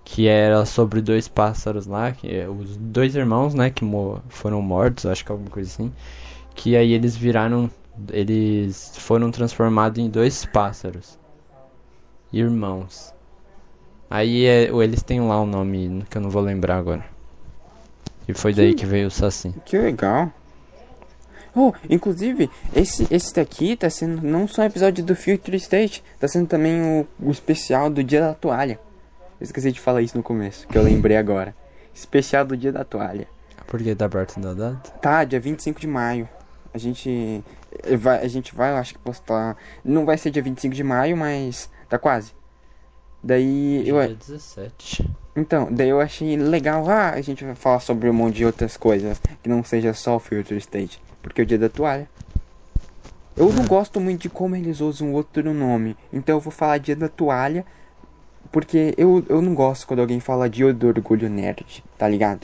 [0.05, 3.71] Que era sobre dois pássaros lá, que é os dois irmãos, né?
[3.71, 5.93] Que mo- foram mortos, acho que alguma coisa assim.
[6.55, 7.71] Que aí eles viraram,
[8.11, 11.19] eles foram transformados em dois pássaros.
[12.33, 13.15] Irmãos.
[14.11, 17.05] Aí é, eles têm lá um nome que eu não vou lembrar agora.
[18.29, 19.55] E foi daí que veio o Saci.
[19.65, 20.33] Que legal.
[21.57, 26.27] Oh, inclusive, esse, esse daqui tá sendo não só um episódio do Future State, tá
[26.27, 28.81] sendo também o, o especial do Dia da Toalha.
[29.41, 31.55] Eu esqueci de falar isso no começo, que eu lembrei agora.
[31.95, 33.29] Especial do Dia da Toalha.
[33.69, 34.91] Porque tá perto da data?
[35.01, 36.29] Tá, dia 25 de maio.
[36.73, 37.43] A gente
[37.99, 39.57] vai, a gente vai, eu acho que postar.
[39.85, 42.33] Não vai ser dia 25 de maio, mas tá quase.
[43.23, 45.11] Daí eu, Dia 17.
[45.35, 48.77] Então, daí eu achei legal, ah, a gente vai falar sobre um monte de outras
[48.77, 52.09] coisas, que não seja só o Future State, porque é o dia da toalha.
[53.37, 56.95] Eu não gosto muito de como eles usam outro nome, então eu vou falar dia
[56.95, 57.65] da toalha,
[58.55, 62.43] porque eu, eu não gosto quando alguém fala dia do orgulho nerd, tá ligado?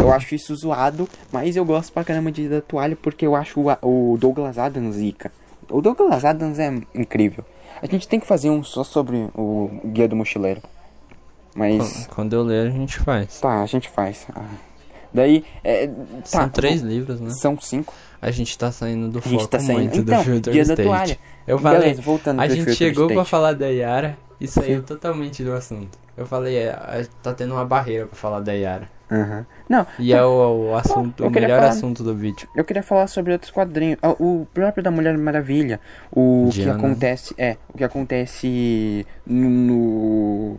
[0.00, 3.60] Eu acho isso zoado, mas eu gosto pra caramba de da toalha, porque eu acho
[3.60, 5.30] o, o Douglas Adams zica.
[5.70, 7.44] O Douglas Adams é incrível.
[7.80, 10.60] A gente tem que fazer um só sobre o Guia do Mochileiro.
[11.54, 12.08] Mas.
[12.12, 13.38] Quando eu ler, a gente faz.
[13.40, 14.26] Tá, a gente faz.
[14.34, 14.42] Ah.
[15.14, 15.44] Daí.
[15.62, 15.94] É, tá,
[16.24, 17.30] São três livros, né?
[17.30, 17.94] São cinco.
[18.20, 19.78] A gente tá saindo do A gente foco tá saindo.
[19.82, 20.82] muito Então, do Future dia da State.
[20.88, 21.18] toalha.
[21.46, 23.30] Eu falei, Beleza, voltando a gente chegou pra State.
[23.30, 25.98] falar da Yara e saiu totalmente do assunto.
[26.16, 28.88] Eu falei, é, tá tendo uma barreira pra falar da Yara.
[29.10, 29.46] Aham.
[29.68, 32.48] Não, E é o, o assunto, eu o melhor falar- assunto do vídeo.
[32.56, 33.98] eu queria falar sobre outros quadrinhos.
[34.02, 35.80] Ah, O próprio da Mulher Maravilha.
[36.10, 36.72] O Diana.
[36.72, 37.34] que acontece.
[37.36, 40.58] É, o que acontece no.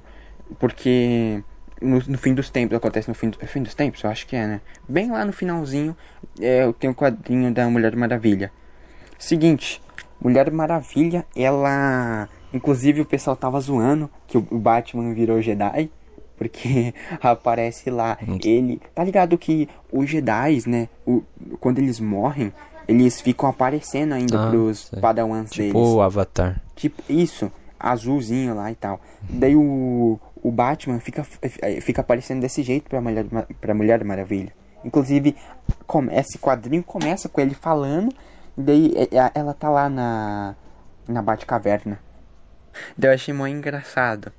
[0.60, 1.43] porque.
[1.82, 4.26] No, no fim dos tempos, acontece no fim, do, é fim dos tempos, eu acho
[4.26, 4.62] que é, né?
[4.88, 5.93] Bem lá no finalzinho,
[6.39, 8.50] é, tem o quadrinho da Mulher Maravilha.
[9.19, 9.82] Seguinte,
[10.22, 12.30] Mulher Maravilha, ela.
[12.54, 15.89] Inclusive o pessoal tava zoando que o Batman virou Jedi.
[16.38, 18.82] Porque aparece lá ele.
[18.94, 20.89] Tá ligado que os Jedi, né?
[21.06, 21.22] O,
[21.60, 22.52] quando eles morrem,
[22.88, 25.00] eles ficam aparecendo ainda Ah, pros sei.
[25.00, 25.89] padawans Tipo deles.
[25.89, 26.62] o Avatar.
[26.76, 29.00] Tipo, isso, azulzinho lá e tal.
[29.30, 31.24] Daí o, o Batman fica,
[31.82, 33.26] fica aparecendo desse jeito pra Mulher,
[33.62, 34.52] pra Mulher Maravilha.
[34.84, 35.36] Inclusive,
[35.88, 38.12] come, esse quadrinho começa com ele falando,
[38.58, 40.56] daí é- é- ela tá lá na,
[41.08, 42.00] na Batcaverna.
[42.97, 44.31] Daí eu achei mó engraçado.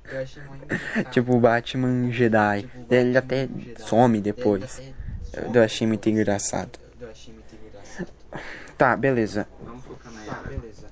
[1.11, 2.69] Tipo o Batman Jedi.
[2.89, 3.47] Daí ele até
[3.79, 4.81] some depois.
[5.53, 6.79] Eu achei muito engraçado.
[8.77, 9.47] Tá, beleza.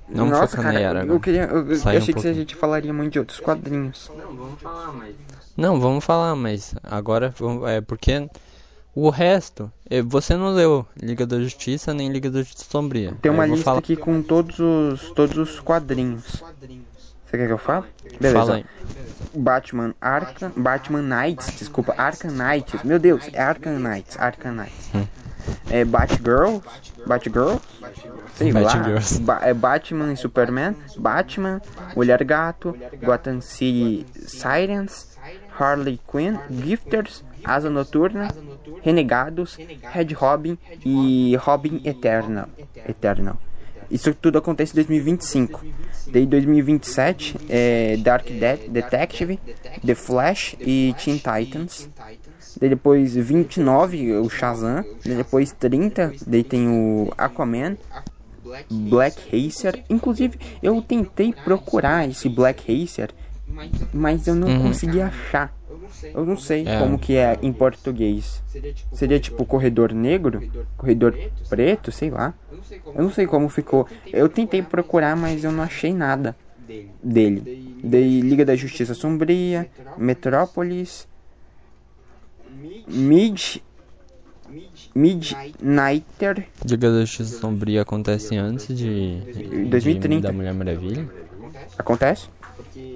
[0.10, 1.20] Não Nossa, foca na cara, Yara eu agora.
[1.20, 1.44] queria.
[1.44, 4.12] Eu, eu Sai um achei que a gente falaria muito de outros quadrinhos.
[5.58, 8.28] Não, vamos falar, mas agora vamos- é porque
[8.96, 13.16] o resto, eh, você não leu Liga da Justiça nem Liga da Justiça Sombria.
[13.22, 16.44] Tem uma eu vou lista falar- aqui com todos os todos os quadrinhos.
[17.34, 17.86] Você quer que eu fale?
[18.22, 18.46] Beleza.
[18.46, 18.66] Fala aí.
[19.34, 22.84] Batman Arkham, Batman Knights, desculpa, Arkham Knights.
[22.84, 24.92] Meu Deus, é Arkham Knights, Arkham Knights.
[24.94, 25.08] Hum.
[25.68, 26.60] É Batgirl,
[27.08, 27.56] Batgirl,
[28.36, 28.62] sei lá.
[28.62, 29.20] Batgirls.
[29.22, 31.60] Ba é Batman e Superman, Batman,
[31.96, 35.18] Mulher Gato, Gotham City Sirens,
[35.60, 38.28] Harley Quinn, Gifters, Asa Noturna,
[38.84, 39.58] Renegados,
[39.92, 42.48] Red Robin e Robin Eternal.
[42.88, 43.38] Eternal.
[43.92, 45.66] Isso tudo acontece em 2025.
[46.12, 49.40] Daí 2027 é Dark De- Detective,
[49.86, 51.90] The Flash e Teen Titans.
[52.60, 54.84] Daí depois 29 o Shazam.
[55.06, 57.78] Daí depois 30 daí tem o Aquaman,
[58.70, 59.84] Black Racer.
[59.90, 63.10] Inclusive eu tentei procurar esse Black Racer,
[63.94, 64.64] mas eu não Uhum.
[64.68, 65.54] consegui achar.
[66.14, 66.80] Eu não sei É.
[66.80, 68.42] como que é em português.
[68.92, 70.42] Seria tipo corredor negro?
[70.78, 71.18] Corredor
[71.50, 71.92] preto?
[71.92, 72.34] Sei lá.
[72.96, 73.88] Eu não sei como ficou.
[74.12, 76.36] Eu tentei procurar, mas eu não achei nada
[77.04, 77.80] dele.
[77.84, 81.08] Daí Liga da Justiça Sombria, Metrópolis,
[82.88, 83.58] Mid.
[84.96, 86.48] Midnighter.
[86.66, 90.22] Liga da Justiça Sombria acontece antes de, de 2030.
[90.28, 91.10] da Mulher Maravilha.
[91.78, 92.28] Acontece?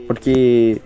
[0.08, 0.82] Porque.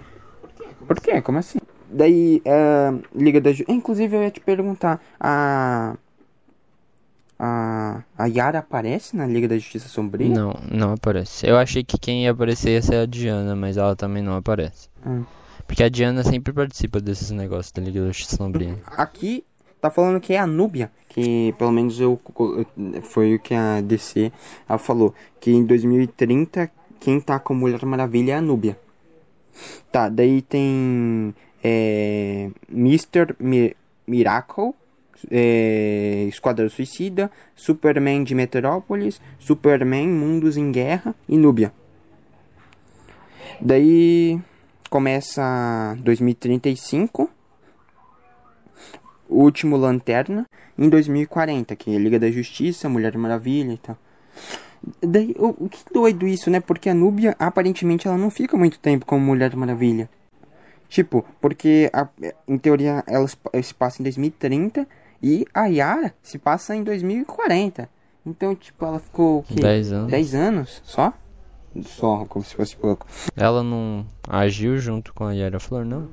[0.87, 1.21] Por quê?
[1.21, 1.59] Como assim?
[1.91, 3.71] Daí, ah, Liga da Justiça.
[3.71, 5.95] Inclusive, eu ia te perguntar: a.
[7.37, 8.03] A.
[8.17, 10.29] A Yara aparece na Liga da Justiça Sombria?
[10.29, 11.47] Não, não aparece.
[11.47, 14.87] Eu achei que quem ia aparecer ia ser a Diana, mas ela também não aparece.
[15.05, 15.23] Hum.
[15.65, 18.77] Porque a Diana sempre participa desses negócios da Liga da Justiça Sombria.
[18.85, 19.43] Aqui
[19.79, 22.19] tá falando que é a Núbia, que pelo menos eu,
[23.01, 24.31] foi o que a DC
[24.67, 28.77] ela falou, que em 2030 quem tá com Mulher Maravilha é a Núbia.
[29.91, 33.35] Tá, daí tem é, Mr.
[33.39, 33.75] Mi-
[34.07, 34.73] Miracle,
[35.29, 41.71] é, Esquadrão Suicida, Superman de Metrópolis, Superman Mundos em Guerra e Núbia.
[43.59, 44.39] Daí
[44.89, 47.29] começa 2035
[49.29, 50.45] o último Lanterna
[50.77, 53.97] em 2040, que é Liga da Justiça, Mulher Maravilha e tal.
[55.01, 56.59] Daí, o, o que doido isso, né?
[56.59, 60.09] Porque a Núbia, aparentemente, ela não fica muito tempo como Mulher Maravilha.
[60.91, 62.09] Tipo, porque a-
[62.45, 64.85] em teoria ela se se passa em 2030
[65.23, 67.87] e a Yara se passa em 2040.
[68.25, 69.61] Então, tipo, ela ficou o quê?
[69.61, 70.11] 10 anos.
[70.11, 71.13] 10 anos só?
[71.83, 73.07] Só, como se fosse pouco.
[73.37, 76.09] Ela não agiu junto com a Yara Flor, não?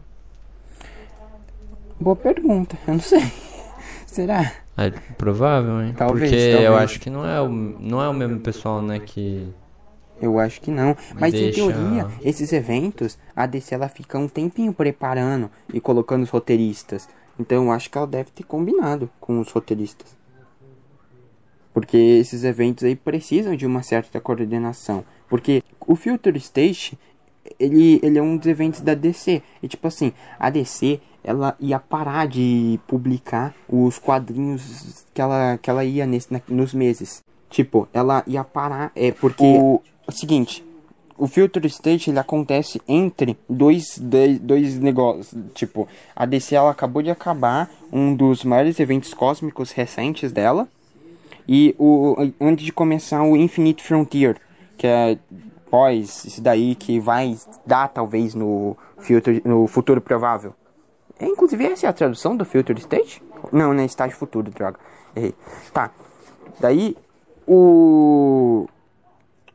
[2.00, 3.24] Boa pergunta, eu não sei.
[4.06, 4.52] Será?
[4.76, 5.92] É provável, hein?
[5.98, 6.64] Talvez, Porque talvez.
[6.64, 9.48] eu acho que não é o, não é o mesmo pessoal, né, que
[10.20, 10.96] Eu acho que não.
[11.18, 16.22] Mas Deixa- em teoria, esses eventos, a DC ela fica um tempinho preparando e colocando
[16.24, 17.08] os roteiristas.
[17.38, 20.16] Então eu acho que ela deve ter combinado com os roteiristas.
[21.72, 25.04] Porque esses eventos aí precisam de uma certa coordenação.
[25.28, 26.98] Porque o Future State,
[27.60, 29.42] ele, ele é um dos eventos da DC.
[29.62, 35.70] E tipo assim, a DC, ela ia parar de publicar os quadrinhos que ela, que
[35.70, 37.22] ela ia nesse, na- nos meses.
[37.50, 39.44] Tipo, ela ia parar, é porque...
[39.44, 40.64] O, o seguinte,
[41.16, 43.98] o Future State ele acontece entre dois,
[44.40, 45.34] dois, negócios.
[45.54, 50.66] Tipo, a DC ela acabou de acabar um dos maiores eventos cósmicos recentes dela.
[51.46, 54.36] E o, antes de começar o Infinite Frontier,
[54.76, 55.18] que é
[55.70, 60.54] pós isso daí que vai dar talvez no, future, no futuro provável.
[61.18, 63.22] É, inclusive essa é a tradução do Future State?
[63.52, 63.84] Não, né?
[63.84, 64.78] Estágio futuro, droga.
[65.14, 65.34] Errei.
[65.72, 65.90] Tá.
[66.60, 66.96] Daí
[67.46, 68.68] o.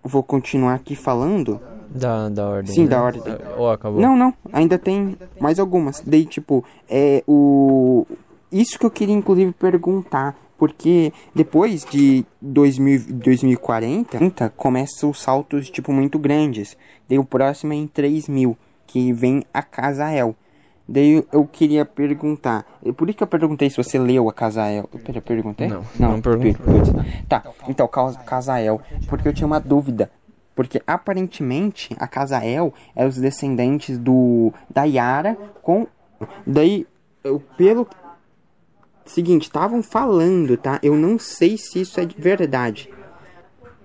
[0.04, 1.60] Vou continuar aqui falando.
[1.90, 2.74] Da, da ordem.
[2.74, 2.90] Sim, né?
[2.90, 3.24] da ordem.
[3.58, 4.02] Ou acabou?
[4.02, 6.02] Não, não, ainda tem mais algumas.
[6.06, 8.06] Daí, tipo, é o.
[8.52, 10.36] Isso que eu queria inclusive perguntar.
[10.58, 16.78] Porque depois de 2000, 2040, começam os saltos, tipo, muito grandes.
[17.10, 18.56] Daí o próximo é em 3000,
[18.88, 20.36] que vem a Casa El.
[20.88, 22.66] Daí eu queria perguntar.
[22.86, 24.84] é Por isso que eu perguntei se você leu a Casa El.
[25.06, 25.68] Pera, eu perguntei?
[25.68, 26.54] Não, não perguntei.
[26.56, 26.90] putz.
[27.30, 28.82] Tá, então, Ca- Casa El.
[29.08, 30.12] Porque eu tinha uma dúvida.
[30.56, 35.88] Porque aparentemente a Casa El é os descendentes do da Yara com.
[36.46, 36.86] Daí,
[37.24, 37.88] eu, pelo.
[39.06, 40.80] Seguinte, estavam falando, tá?
[40.82, 42.90] Eu não sei se isso é de verdade.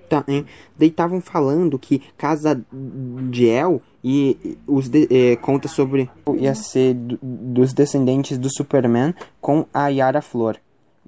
[0.09, 0.47] Tá, hein?
[0.79, 6.95] Daí estavam falando que Casa de El e os de- eh, conta sobre ia ser
[6.95, 10.57] do- dos descendentes do Superman com a Yara Flor.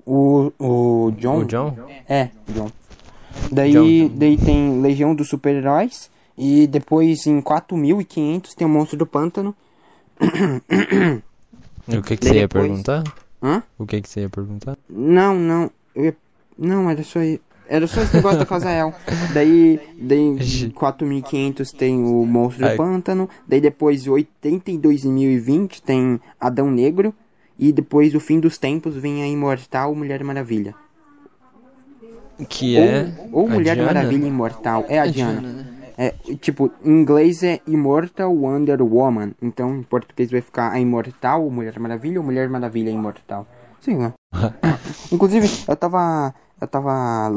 [0.05, 1.75] O, o John, O John?
[2.09, 2.71] é, John.
[3.51, 4.17] Daí, John.
[4.17, 6.11] daí tem Legião dos Super-Heróis.
[6.37, 9.55] E depois em 4500 tem o Monstro do Pântano.
[11.87, 13.05] O que, que Daí você ia depois- perguntar?
[13.43, 13.63] Hã?
[13.79, 14.77] O que, que você ia perguntar?
[14.89, 15.71] Não, não.
[15.95, 16.17] Eu ia...
[16.59, 17.21] Não, era só.
[17.71, 18.93] Era só esse negócio da Casael.
[19.33, 23.31] Daí, daí em 4500 tem o Monstro do Pântano.
[23.47, 27.15] Daí depois, em 82.020 tem Adão Negro.
[27.57, 30.75] E depois, o fim dos tempos, vem a Imortal Mulher Maravilha.
[32.49, 33.13] Que é.
[33.31, 33.93] Ou, ou a Mulher Diana?
[33.93, 34.85] Maravilha Imortal.
[34.89, 35.41] É a É Diana.
[35.41, 35.81] Diana, né?
[35.97, 39.33] É, tipo, em inglês é Immortal Wonder Woman.
[39.41, 43.47] Então, em português vai ficar a Imortal Mulher Maravilha ou Mulher Maravilha Imortal.
[43.81, 44.13] Sei lá.
[45.13, 46.35] Inclusive, eu tava.
[46.61, 47.29] Eu tava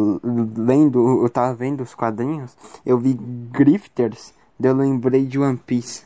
[0.57, 6.03] lendo, eu tava vendo os quadrinhos, eu vi Grifters, daí eu lembrei de One Piece.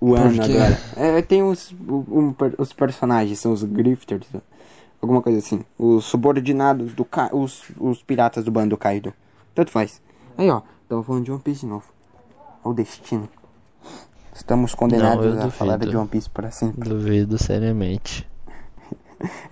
[0.00, 0.80] o ano agora.
[0.96, 4.26] É, tem os, um os personagens, são os Grifters,
[5.00, 5.60] alguma coisa assim.
[5.78, 9.12] Os subordinados do Ka os, os piratas do bando Kaido.
[9.54, 10.02] Tanto faz.
[10.36, 11.86] Aí ó, tava falando de One Piece de novo.
[12.64, 13.28] Olha o destino.
[14.34, 15.96] Estamos condenados eu a falar de.
[15.96, 16.88] One Piece para sempre.
[16.88, 18.28] Duvido seriamente.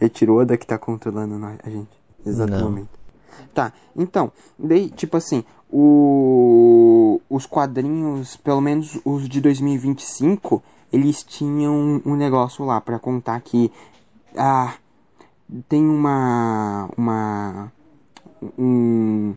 [0.00, 2.01] É Tiroda que tá controlando a gente.
[2.24, 2.64] Exato Não.
[2.64, 2.88] momento.
[3.54, 7.20] Tá, então, daí, tipo assim, o...
[7.28, 13.70] os quadrinhos, pelo menos os de 2025, eles tinham um negócio lá pra contar que
[14.36, 14.74] ah,
[15.68, 17.72] tem uma uma
[18.58, 19.34] um,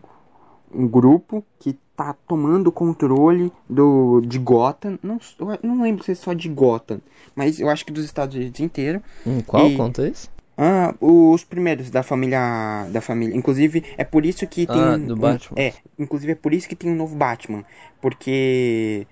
[0.74, 6.14] um grupo que tá tomando controle do de Gotham, não, eu não lembro se é
[6.14, 7.00] só de Gotham,
[7.34, 9.02] mas eu acho que dos Estados Unidos inteiro.
[9.26, 10.30] Em qual E- contexto?
[10.58, 12.86] Ah, os primeiros da família.
[12.90, 13.36] Da família.
[13.36, 14.76] Inclusive, é por isso que tem.
[14.80, 15.60] Ah, do um- Batman.
[15.60, 17.62] é, inclusive é por isso que tem um novo Batman.
[18.00, 19.06] Porque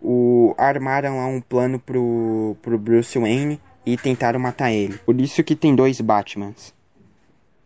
[0.00, 4.96] o, armaram lá um plano pro, pro Bruce Wayne e tentaram matar ele.
[4.98, 6.74] Por isso que tem dois Batmans.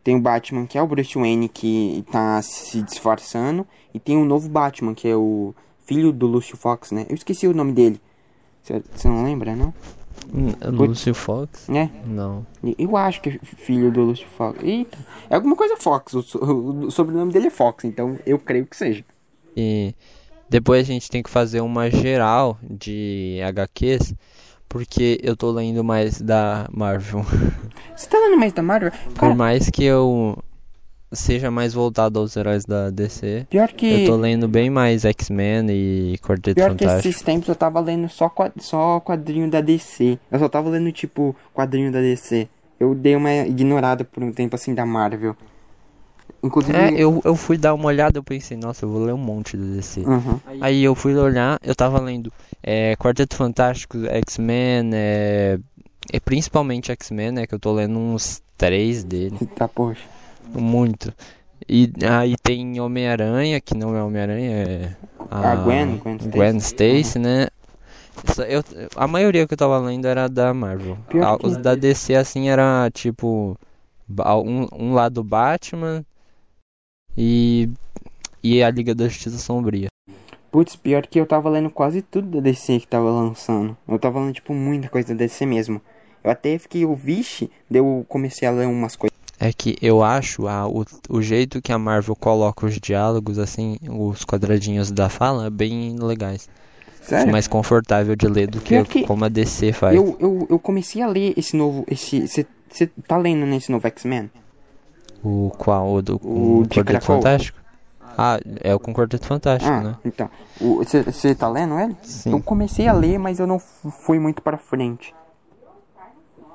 [0.03, 3.67] Tem o Batman que é o Bruce Wayne que tá se disfarçando.
[3.95, 7.07] E tem o novo Batman, que é o filho do Lucio Fox, né?
[7.09, 8.01] Eu esqueci o nome dele.
[8.63, 9.75] Você não lembra, não?
[10.71, 11.69] Lúcio Fox?
[11.69, 11.89] É.
[12.07, 12.47] Não.
[12.79, 14.59] Eu acho que é filho do Lucio Fox.
[14.63, 16.13] Eita, é alguma coisa Fox.
[16.15, 19.05] O, so- o sobrenome dele é Fox, então eu creio que seja.
[19.57, 19.95] E
[20.49, 24.15] depois a gente tem que fazer uma geral de HQs,
[24.69, 27.25] porque eu tô lendo mais da Marvel.
[27.97, 28.93] Você tá lendo mais da Marvel?
[29.07, 30.39] Por Cara, mais que eu
[31.13, 34.03] seja mais voltado aos heróis da DC, pior que.
[34.03, 37.09] eu tô lendo bem mais X-Men e Quarteto Pior que Fantástico.
[37.09, 40.19] esses tempos eu tava lendo só, só quadrinho da DC.
[40.31, 42.49] Eu só tava lendo, tipo, quadrinho da DC.
[42.79, 45.37] Eu dei uma ignorada por um tempo assim da Marvel.
[46.43, 46.77] Inclusive.
[46.77, 49.57] É, eu, eu fui dar uma olhada, eu pensei, nossa, eu vou ler um monte
[49.57, 50.01] da DC.
[50.01, 50.41] Uhum.
[50.61, 55.59] Aí eu fui olhar, eu tava lendo é, Quarteto Fantástico, X-Men, é,
[56.13, 57.47] é principalmente X-Men, né?
[57.47, 60.03] Que eu tô lendo uns três dele, Tá, poxa.
[60.55, 61.13] Muito.
[61.69, 64.97] E aí tem Homem-Aranha, que não é Homem-Aranha, é
[65.31, 66.31] A Gwen, Gwen Stacy.
[66.31, 67.49] Gwen Stacy, né?
[68.27, 68.63] Essa- eu-
[68.97, 70.99] a maioria que eu tava lendo era da Marvel.
[71.23, 73.57] Ah, que- Os da DC, assim, era tipo.
[74.45, 76.05] Um, um lado Batman
[77.17, 77.69] e.
[78.43, 79.89] E a Liga da Justiça Sombria.
[80.51, 83.77] Putz, pior que eu tava lendo quase tudo da DC que tava lançando.
[83.87, 85.81] Eu tava lendo, tipo, muita coisa da DC mesmo.
[86.25, 89.17] Eu até fiquei, o vixe, eu comecei a ler umas coisas.
[89.43, 93.79] É que eu acho ah, o, o jeito que a Marvel coloca os diálogos, assim,
[93.89, 96.47] os quadradinhos da fala, é bem legais.
[97.01, 97.33] Sério?
[97.33, 99.97] Mais confortável de ler do que, que como a DC faz.
[99.97, 102.29] Eu, eu, eu comecei a ler esse novo, esse...
[102.29, 104.31] Você tá lendo nesse novo X-Men?
[105.25, 105.95] O qual?
[105.95, 107.05] O do O Quarteto.
[107.07, 107.59] Fantástico?
[108.17, 109.97] Ah, é o com Quarteto Fantástico, Ah, né?
[110.05, 110.31] então.
[110.61, 111.97] Você tá lendo ele?
[112.03, 112.33] Sim.
[112.33, 115.15] Eu comecei a ler, mas eu não fui muito pra frente.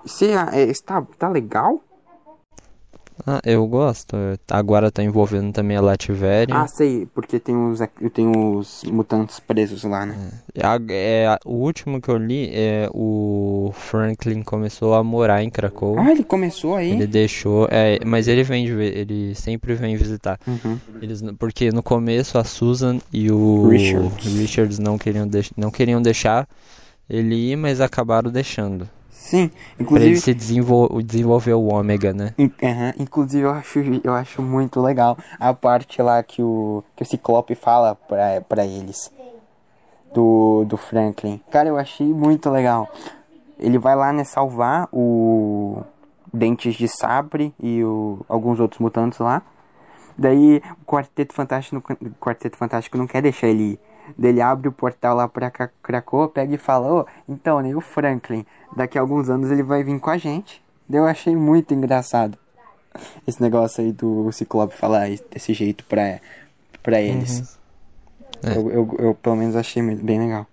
[0.06, 1.82] Você é, está tá legal?
[3.26, 4.16] Ah, eu gosto.
[4.50, 6.56] Agora tá envolvendo também a Lativéria.
[6.56, 7.80] Ah, sei, porque tem os,
[8.14, 10.18] tem os mutantes presos lá, né?
[10.90, 15.98] É, a- o último que eu li é o Franklin começou a morar em Krakow.
[16.00, 16.92] Ah, ele começou aí?
[16.92, 20.40] Ele deixou, é, mas ele vem, ele sempre vem visitar.
[20.48, 20.78] Uhum.
[21.02, 24.26] Eles, porque no começo a Susan e o Richards.
[24.26, 26.48] Richards não queriam, não queriam deixar
[27.10, 28.90] ele ir, mas acabaram deixando.
[29.26, 32.34] Sim, Pra ele inclusive, se desenvol desenvolver o ômega, né?
[32.38, 37.02] in- aham, inclusive eu acho, eu acho muito legal a parte lá que o, que
[37.02, 39.12] o Ciclope fala pra, pra eles.
[40.14, 41.42] Do, do Franklin.
[41.52, 42.88] Cara, eu achei muito legal.
[43.60, 45.82] Ele vai lá, né, salvar o
[46.34, 49.42] Dentes de Sabre e o, alguns outros mutantes lá.
[50.18, 53.80] Daí o Quarteto Fantástico, o Quarteto Fantástico não quer deixar ele ir.
[54.18, 57.82] Daí ele abre o portal lá pra Krakow, pega e fala, ô, então, né, o
[57.82, 60.62] Franklin, daqui a alguns anos ele vai vir com a gente.
[60.90, 62.38] Eu achei muito engraçado
[63.28, 66.20] esse negócio aí do Ciclope falar es- desse jeito pra,
[66.84, 67.58] pra eles.
[68.44, 68.56] É.
[68.58, 70.46] Eu, eu, eu, pelo menos achei bem legal.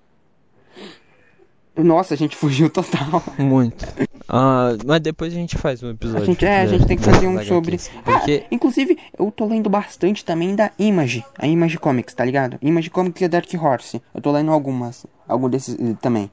[1.77, 3.23] Nossa, a gente fugiu total.
[3.39, 3.87] Muito.
[4.29, 6.23] Ah, mas depois a gente faz um episódio.
[6.23, 7.79] A gente, é, a gente tem que fazer um sobre.
[8.05, 12.59] Porque Ah, inclusive, eu tô lendo bastante também da Image, a Image Comics, tá ligado?
[12.63, 14.03] Image Comics e Dark Horse.
[14.15, 16.31] Eu tô lendo algumas, algum desses eh, também.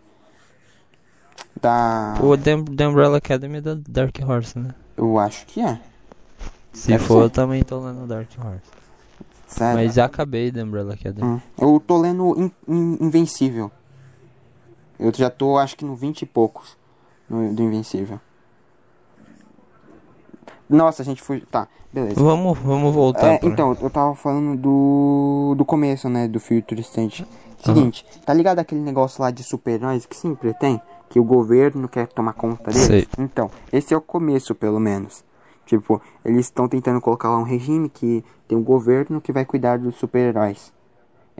[1.61, 2.15] Da.
[2.21, 4.69] o The, The Umbrella Academy é da Dark Horse, né?
[4.95, 5.79] Eu acho que é.
[6.71, 7.23] Se Deve for, ser.
[7.25, 8.61] eu também tô lendo Dark Horse.
[9.47, 9.75] Sério.
[9.75, 11.27] Mas já acabei The Umbrella Academy.
[11.27, 11.39] Hum.
[11.57, 13.71] Eu tô lendo In- In- Invencível.
[14.99, 16.77] Eu já tô, acho que no 20 e poucos
[17.29, 18.19] no, do Invencível.
[20.69, 21.41] Nossa, a gente foi.
[21.41, 22.21] Tá, beleza.
[22.21, 23.49] Vamos, vamos voltar É, pra...
[23.49, 27.25] então, eu tava falando do, do começo, né, do Future State.
[27.63, 30.81] Seguinte, tá ligado aquele negócio lá de super-heróis que sempre tem?
[31.09, 32.87] Que o governo quer tomar conta deles?
[32.87, 33.07] Sei.
[33.17, 35.25] Então, esse é o começo, pelo menos.
[35.65, 39.77] Tipo, eles estão tentando colocar lá um regime que tem um governo que vai cuidar
[39.77, 40.71] dos super-heróis.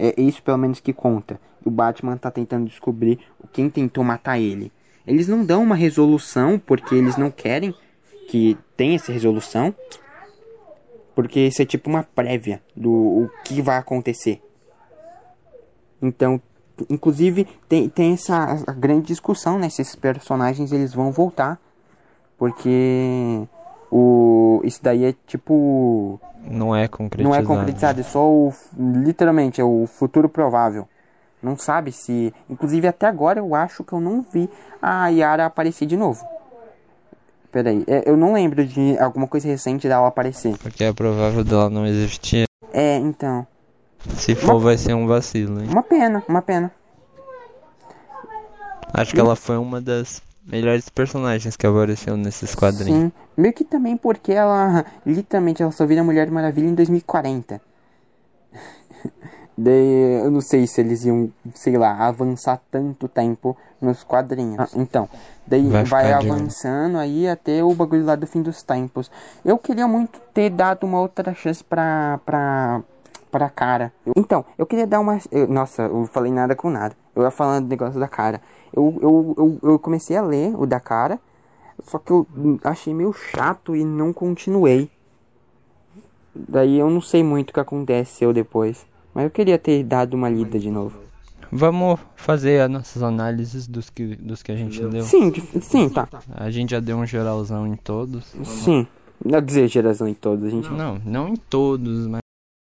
[0.02, 1.38] É isso, pelo menos, que conta.
[1.66, 3.20] O Batman tá tentando descobrir
[3.52, 4.72] quem tentou matar ele.
[5.06, 7.76] Eles não dão uma resolução porque eles não querem
[8.30, 9.76] que tenha essa resolução.
[11.14, 14.42] Porque isso é tipo uma prévia do o que vai acontecer.
[16.02, 16.42] Então,
[16.90, 19.68] inclusive, tem, tem essa grande discussão, né?
[19.68, 21.60] Se esses personagens eles vão voltar.
[22.38, 23.46] Porque
[23.92, 24.29] o
[24.63, 26.19] isso daí é tipo.
[26.43, 27.36] Não é concretizado.
[27.36, 28.54] Não é concretizado, é só o.
[28.78, 30.88] Literalmente, é o futuro provável.
[31.41, 32.34] Não sabe se.
[32.50, 34.50] Inclusive, até agora eu acho que eu não vi
[34.82, 36.26] a Yara aparecer de novo.
[37.52, 40.58] Peraí, é, eu não lembro de alguma coisa recente dela aparecer.
[40.58, 42.45] Porque é provável dela não existir.
[42.72, 43.48] É, então.
[44.15, 45.67] Se for, vai ser um vacilo, hein?
[45.69, 46.72] Uma pena, uma pena.
[48.93, 53.00] Acho que ela foi uma das melhores personagens que apareceu nesses quadrinhos.
[53.04, 53.12] Sim.
[53.38, 54.86] Meio que também porque ela.
[55.06, 57.62] Literalmente ela só vira Mulher Maravilha em 2040.
[59.58, 64.58] Daí eu não sei se eles iam, sei lá, avançar tanto tempo nos quadrinhos.
[64.58, 65.08] Ah, então,
[65.46, 69.12] daí Vai vai, ficar de- avançando aí até o bagulho lá do fim dos tempos.
[69.44, 72.20] Eu queria muito ter dado uma outra chance pra.
[72.26, 72.82] pra.
[73.32, 73.92] Pra cara.
[74.06, 75.20] Eu- então, eu queria dar uma.
[75.32, 76.96] eu- nossa, eu falei nada com nada.
[77.15, 78.42] Eu ia falando do negócio da cara.
[78.74, 81.19] Eu, eu, eu, eu comecei a ler o da cara.
[81.84, 82.27] Só que eu
[82.63, 84.90] achei meio chato e não continuei.
[86.36, 88.86] Daí eu não sei muito o que aconteceu depois.
[89.13, 91.00] Mas eu queria ter dado uma lida de novo.
[91.52, 95.02] Vamos fazer as nossas análises dos que, dos que a gente leu.
[95.04, 96.08] Sim, sim, tá.
[96.36, 98.25] A gente já deu um geralzão em todos.
[98.44, 98.86] Sim.
[99.25, 100.69] Não dizer geração em todos, a gente.
[100.71, 102.21] Não, não em todos, mas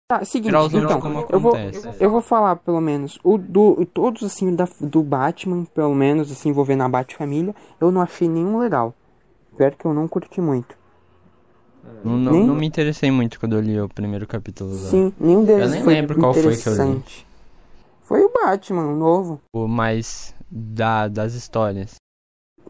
[0.08, 0.98] Tá, seguinte, geralzão então,
[1.30, 1.96] eu vou, acontece.
[1.98, 3.18] eu vou falar pelo menos.
[3.24, 8.00] O do, todos assim da, do Batman, pelo menos, assim, envolvendo a Bat-família, eu não
[8.00, 8.94] achei nenhum legal.
[9.56, 10.78] Pior que eu não curti muito.
[12.04, 14.70] Não, não, Nem- não me interessei muito quando eu li o primeiro capítulo.
[14.70, 17.02] da- Sim, nenhum deles Eu nem foi lembro qual foi que eu li.
[18.02, 19.40] Foi o Batman, o novo.
[19.52, 21.96] O mais da, das histórias.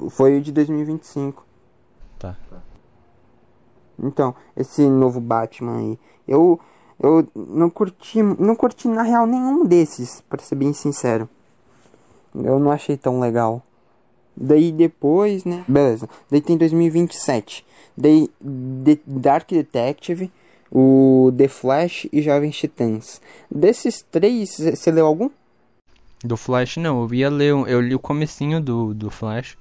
[0.09, 1.45] Foi o de 2025.
[2.19, 2.35] Tá.
[3.99, 5.99] Então, esse novo Batman aí.
[6.27, 6.59] Eu,
[6.99, 11.29] eu não curti, não curti na real nenhum desses, pra ser bem sincero.
[12.35, 13.63] Eu não achei tão legal.
[14.37, 15.65] Daí depois, né?
[15.67, 16.09] Beleza.
[16.31, 17.65] Daí tem 2027.
[17.97, 18.29] Daí
[18.85, 20.31] The Dark Detective,
[20.71, 23.21] o The Flash e Jovens Titãs.
[23.51, 25.31] Desses três, você leu algum?
[26.23, 27.03] Do Flash, não.
[27.03, 27.51] Eu ia ler.
[27.51, 29.57] Eu li o comecinho do, do Flash.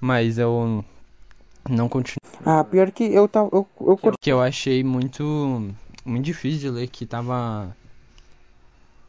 [0.00, 0.84] Mas eu
[1.68, 2.18] não continuei.
[2.44, 3.50] Ah, pior que eu tava.
[3.52, 4.18] Eu, eu curti.
[4.20, 5.68] Que eu achei muito.
[6.04, 6.88] Muito difícil de ler.
[6.88, 7.74] Que tava.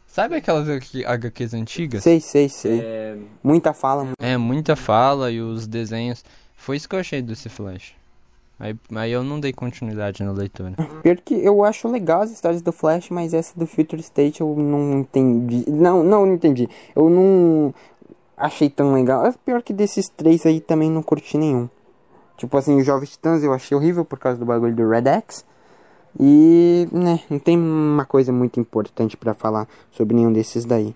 [0.08, 2.04] Sabe aquelas HQ HQs antigas?
[2.04, 2.82] Sei, sei, sei.
[2.82, 4.10] É, Muita fala.
[4.20, 6.24] é, muita fala e os desenhos.
[6.56, 7.94] Foi isso que eu achei desse Flash.
[8.60, 10.74] Aí, aí eu não dei continuidade na leitura.
[11.02, 14.54] Pior que eu acho legal as histórias do Flash, mas essa do Future State eu
[14.56, 15.64] não entendi.
[15.68, 16.68] Não, não entendi.
[16.96, 17.74] Eu não
[18.36, 19.26] achei tão legal.
[19.26, 21.70] É Pior que desses três aí também não curti nenhum.
[22.38, 25.46] Tipo assim, o Jovens Titãs eu achei horrível por causa do bagulho do Red X.
[26.20, 30.96] E, né, não tem uma coisa muito importante pra falar sobre nenhum desses daí.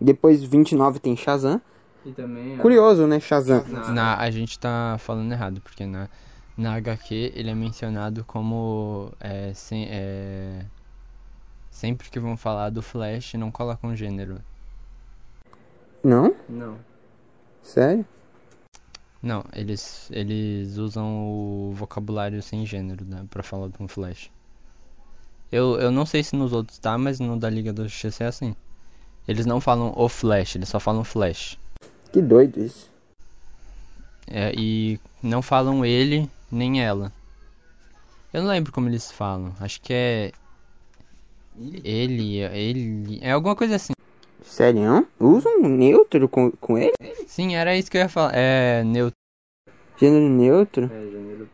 [0.00, 1.60] Depois 29 tem Shazam.
[2.04, 2.58] E também.
[2.58, 3.64] Curioso, né, Shazam?
[3.92, 6.08] Na, a gente tá falando errado, porque na,
[6.56, 9.10] na HQ ele é mencionado como.
[9.20, 10.64] É, sem, é,
[11.70, 14.40] sempre que vão falar do Flash, não colocam gênero.
[16.02, 16.34] Não?
[16.48, 16.78] Não.
[17.62, 18.06] Sério?
[19.22, 24.30] Não, eles, eles usam o vocabulário sem gênero né, pra falar de um Flash.
[25.50, 28.26] Eu, eu não sei se nos outros tá, mas no da Liga da Justiça é
[28.26, 28.54] assim.
[29.28, 31.58] Eles não falam o Flash, eles só falam Flash.
[32.12, 32.90] Que doido isso.
[34.28, 37.12] É, e não falam ele nem ela.
[38.32, 39.54] Eu não lembro como eles falam.
[39.60, 40.32] Acho que é.
[41.84, 43.18] Ele, ele.
[43.22, 43.92] É alguma coisa assim.
[44.42, 45.06] Sério?
[45.18, 46.92] Usa um neutro com, com ele?
[47.26, 48.32] Sim, era isso que eu ia falar.
[48.34, 49.16] É neutro.
[49.96, 50.90] Gênero neutro?
[50.92, 51.48] É, gênero.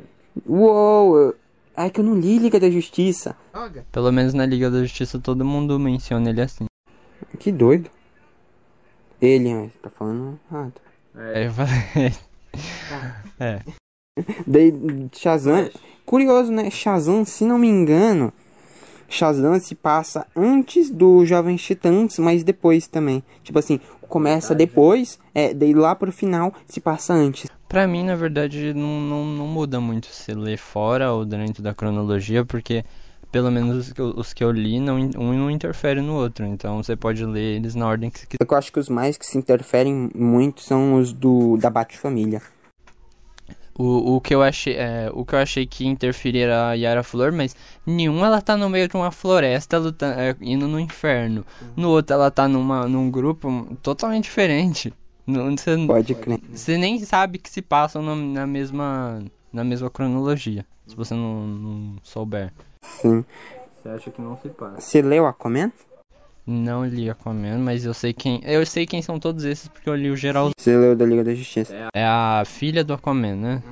[0.46, 1.18] Uou!
[1.18, 1.36] eu-
[1.76, 3.36] Ai que eu não li Liga da Justiça.
[3.90, 6.66] Pelo menos na Liga da Justiça todo mundo menciona ele assim.
[7.38, 7.90] Que doido.
[9.20, 10.74] Ele, ah, tá falando errado.
[11.16, 12.12] É, eu falei.
[13.40, 13.60] é.
[14.46, 14.72] Daí,
[15.12, 15.70] Shazam.
[16.04, 16.70] Curioso, né?
[16.70, 18.32] Shazam, se não me engano,
[19.08, 23.22] Shazam se passa antes do Jovens Titãs, mas depois também.
[23.42, 27.48] Tipo assim, começa depois, é, daí lá pro final se passa antes.
[27.72, 31.72] Pra mim, na verdade, não, não, não muda muito se ler fora ou dentro da
[31.72, 32.84] cronologia, porque
[33.30, 36.44] pelo menos os que eu, os que eu li, não, um não interfere no outro.
[36.44, 38.46] Então você pode ler eles na ordem que você quiser.
[38.46, 42.42] Eu acho que os mais que se interferem muito são os do da Bat-família.
[43.74, 47.02] O, o que eu achei, é, o que eu achei que interferia era a Yara
[47.02, 47.56] Flor, mas
[47.86, 51.42] nenhum ela tá no meio de uma floresta lutando, é, indo no inferno.
[51.74, 54.92] No outro ela tá numa, num grupo totalmente diferente.
[55.26, 56.40] Não, você, Pode crer.
[56.52, 61.46] você nem sabe que se passam na, na mesma na mesma cronologia, se você não,
[61.46, 62.52] não souber.
[62.82, 63.24] Sim.
[63.82, 64.80] Você acha que não se passa?
[64.80, 65.70] Você leu Aquaman?
[66.46, 69.94] Não li Aquaman, mas eu sei quem, eu sei quem são todos esses porque eu
[69.94, 70.50] li o geral.
[70.56, 71.72] Você leu da Liga da Justiça?
[71.94, 73.62] É a filha do Aquaman, né?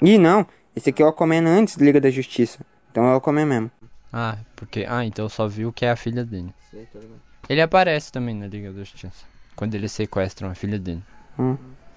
[0.00, 0.46] Ih, não.
[0.74, 2.60] Esse aqui é o Aquaman antes da Liga da Justiça.
[2.90, 3.70] Então é o Aquaman mesmo.
[4.12, 4.86] Ah, porque.
[4.88, 6.54] Ah, então eu só vi o que é a filha dele.
[7.48, 9.24] Ele aparece também na Liga da Justiça.
[9.56, 11.02] Quando eles sequestram a filha dele.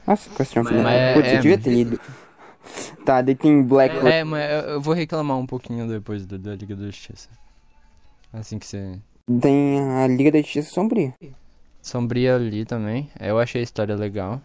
[0.08, 0.88] Nossa, questão Mas filha.
[0.88, 2.00] é- Putz, é- eu devia ter lido.
[3.06, 6.76] Tá, daí tem Black É, mas eu, vou reclamar um pouquinho depois do, da Liga
[6.76, 7.30] da Justiça.
[8.32, 9.00] Assim que você.
[9.42, 11.14] Tem a Liga da Justiça Sombria.
[11.82, 13.10] Sombria ali também.
[13.20, 14.42] Eu achei a história legal.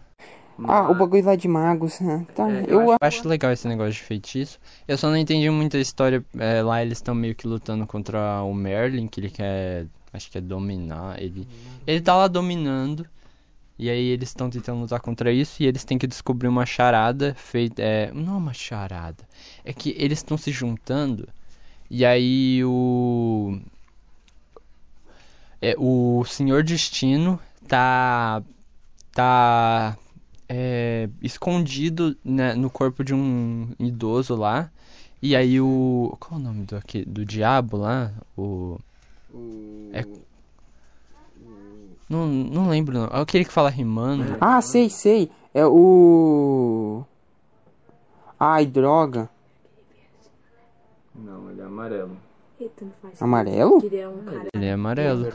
[0.63, 1.99] Ah, o bagulho lá de magos.
[1.99, 2.25] né?
[2.33, 4.59] Tá, eu, Eu acho legal esse negócio de feitiço.
[4.87, 6.23] Eu só não entendi muito a história.
[6.37, 9.85] é, lá eles estão meio que lutando contra o Merlin, que ele quer.
[10.15, 11.21] Acho que é dominar.
[11.21, 11.47] Ele,
[11.85, 13.05] ele tá lá dominando.
[13.77, 15.61] E aí eles estão tentando lutar contra isso.
[15.61, 17.81] E eles têm que descobrir uma charada feita.
[17.81, 19.23] É, não é uma charada.
[19.63, 21.27] É que eles estão se juntando.
[21.89, 23.59] E aí o.
[25.61, 28.41] É, o Senhor Destino tá.
[29.13, 29.97] Tá
[30.49, 34.69] é, escondido né, no corpo de um idoso lá.
[35.21, 36.15] E aí o.
[36.19, 38.11] Qual é o nome do, aque- do diabo lá?
[38.37, 38.77] O.
[39.93, 40.05] É-
[42.09, 43.05] Não, não lembro não.
[43.05, 44.37] É aquele que fala rimando.
[44.39, 45.31] Ah, sei, sei.
[45.53, 47.03] É o.
[48.39, 49.29] Ai, droga.
[51.13, 52.17] Não, ele é amarelo.
[52.59, 53.81] Não faz Amarelo?
[53.83, 54.23] Ele é um.
[54.53, 55.27] Ele é amarelo.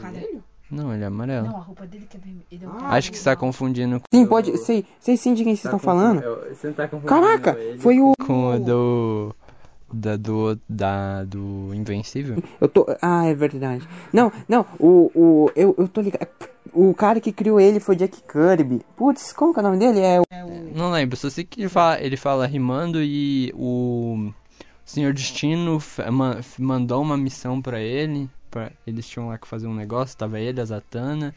[0.69, 1.47] Não, ele é amarelo.
[1.47, 2.45] Não, a roupa dele que é vermelha.
[2.61, 4.57] É um Acho que você tá confundindo com, Sim, pode.
[4.57, 6.21] Sei, sei sim de quem vocês estão falando.
[6.49, 8.13] Você tá confundindo Caraca, foi o.
[8.25, 9.35] com o do.
[9.93, 12.41] Da, do, da, do Invencível?
[12.59, 12.85] Eu tô.
[13.01, 13.87] Ah, é verdade.
[14.13, 15.11] Não, não, o.
[15.13, 16.27] o eu, eu tô ligado.
[16.73, 18.81] O cara que criou ele foi Jack Kirby.
[18.95, 19.99] Putz, como que é o nome dele?
[19.99, 20.23] É o.
[20.73, 24.31] Não lembro, só sei que ele fala, ele fala rimando e o
[24.85, 25.79] Senhor Destino
[26.57, 28.29] mandou uma missão pra ele.
[28.49, 31.33] Pra, eles tinham lá que fazer um negócio, tava ele, a Zatanna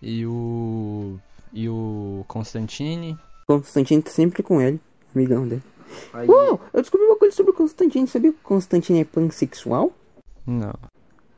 [0.00, 1.18] e o.
[1.52, 3.18] e o Constantine.
[3.46, 4.80] Constantine tá sempre com ele,
[5.14, 5.62] amigão dele.
[6.12, 8.06] Aí- Oh, eu descobri uma coisa sobre o Constantine.
[8.06, 9.92] Sabia que o Constantine é pansexual?
[10.46, 10.72] Não.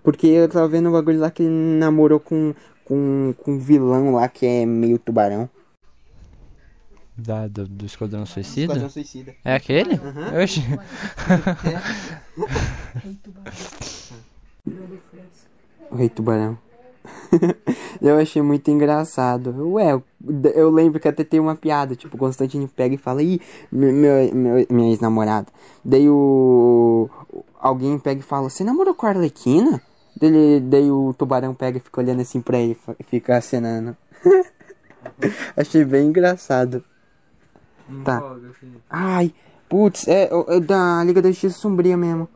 [0.02, 4.14] Porque eu tava vendo um bagulho lá que ele namorou com, com, com um vilão
[4.14, 5.48] lá que é meio tubarão.
[7.16, 8.60] Da, do, do Esquadrão Suicida?
[8.74, 9.34] Esquadrão Suicida.
[9.44, 9.94] É aquele?
[9.94, 10.32] Aham.
[10.42, 10.62] Oxi.
[15.90, 16.58] O Rei Tubarão.
[18.00, 19.72] eu achei muito engraçado.
[19.72, 20.02] Ué, eu,
[20.54, 23.40] eu lembro que até tem uma piada, tipo, o Constantine pega e fala, ih,
[23.70, 25.46] meu, meu, minha ex-namorada.
[25.84, 27.08] Daí o.
[27.60, 29.80] Alguém pega e fala, você namorou com a Arlequina?
[30.20, 33.96] Daí, daí o tubarão pega e fica olhando assim pra ele e fica acenando.
[35.56, 36.84] achei bem engraçado.
[38.04, 38.22] Tá.
[38.90, 39.32] Ai,
[39.68, 42.28] putz, é, é da Liga da Justiça Sombria mesmo.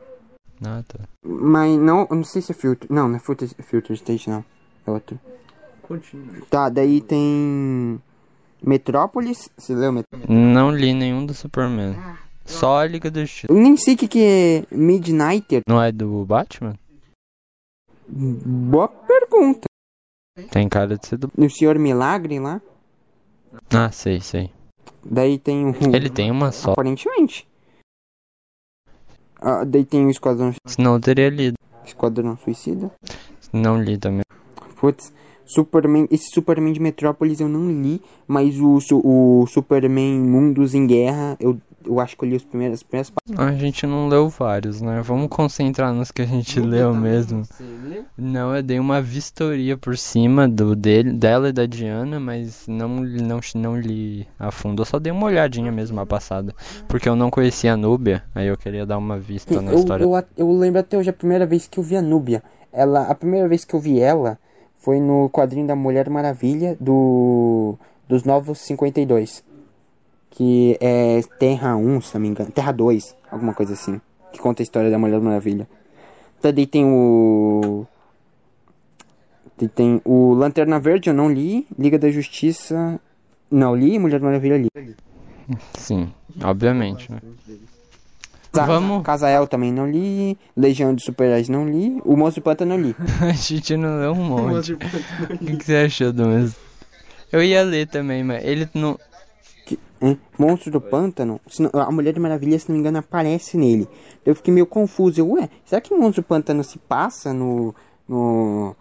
[0.65, 0.99] Ah, tá.
[1.23, 2.87] Mas não, eu não sei se é Filter.
[2.91, 4.43] Não, não é Filter, Filter State, não.
[4.85, 5.19] É outro.
[6.49, 8.01] Tá, daí tem.
[8.61, 9.49] Metrópolis.
[9.57, 10.29] Você leu Metrópolis?
[10.29, 11.95] Não li nenhum do Superman.
[12.45, 13.47] Só a Liga da Justiça.
[13.51, 15.61] Eu nem sei o que, que é Midnighter.
[15.67, 16.75] Não é do Batman?
[18.07, 19.65] Boa pergunta.
[20.51, 21.31] Tem cara de ser do.
[21.37, 22.61] O Senhor Milagre lá.
[23.73, 24.51] Ah, sei, sei.
[25.05, 25.75] Daí tem o.
[25.93, 26.71] Ele tem uma só.
[26.71, 27.47] Aparentemente.
[29.39, 31.55] Ah, daí tem o Esquadrão, Senão eu teria lido.
[31.85, 32.91] Esquadrão Suicida.
[33.51, 34.23] Não li também.
[34.83, 35.13] Putz.
[35.45, 41.37] Superman, esse Superman de Metrópolis eu não li, mas o, o Superman Mundos em Guerra,
[41.39, 44.81] eu, eu acho que eu li os primeiros, as primeiras A gente não leu vários,
[44.81, 45.01] né?
[45.01, 47.43] Vamos concentrar nos que a gente leu mesmo.
[48.17, 52.89] Não, eu dei uma vistoria por cima do dele, dela e da Diana, mas não,
[52.89, 54.81] não, não li a fundo.
[54.81, 56.53] Eu só dei uma olhadinha mesmo a passada.
[56.89, 60.03] Porque eu não conhecia a Núbia, aí eu queria dar uma vista na eu, história.
[60.03, 62.43] eu, eu lembro até hoje a primeira vez que eu vi a Núbia.
[62.71, 64.37] Ela, a primeira vez que eu vi ela
[64.83, 67.75] foi no quadrinho da Mulher Maravilha do
[68.07, 69.43] dos Novos 52.
[70.29, 72.51] Que é Terra 1, se não me engano.
[72.51, 74.01] Terra 2, alguma coisa assim.
[74.33, 75.67] Que conta a história da Mulher Maravilha.
[76.41, 77.85] Daí tem o.
[79.73, 81.65] Tem o Lanterna Verde, eu não li.
[81.79, 82.99] Liga da Justiça.
[83.49, 83.97] Não li.
[83.97, 84.67] Mulher Maravilha li.
[85.75, 86.11] Sim,
[86.43, 87.19] obviamente, né?
[88.53, 89.03] Vamos.
[89.03, 90.37] Casael também não li.
[90.55, 91.99] Legião de Super-Heróis não li.
[92.05, 92.95] O Monstro do Pântano não li.
[93.21, 94.73] A gente não leu um monte.
[94.73, 96.55] O que, que você achou do mesmo?
[97.31, 98.97] Eu ia ler também, mas ele não.
[99.65, 100.19] Que- hein?
[100.37, 101.41] Monstro do Pântano?
[101.59, 103.87] Não- A Mulher Maravilha, se não me engano, aparece nele.
[104.25, 105.19] Eu fiquei meio confuso.
[105.19, 107.73] Eu, ué, será que o Monstro do Pântano se passa no.
[108.07, 108.75] no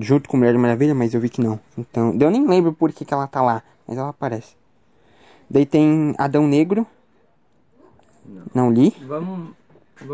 [0.00, 0.94] junto com Mulher Maravilha?
[0.94, 1.58] Mas eu vi que não.
[1.78, 3.62] Então, eu nem lembro por que, que ela tá lá.
[3.88, 4.54] Mas ela aparece.
[5.48, 6.86] Daí tem Adão Negro.
[8.54, 8.94] Não, li.
[9.06, 9.50] Vamos.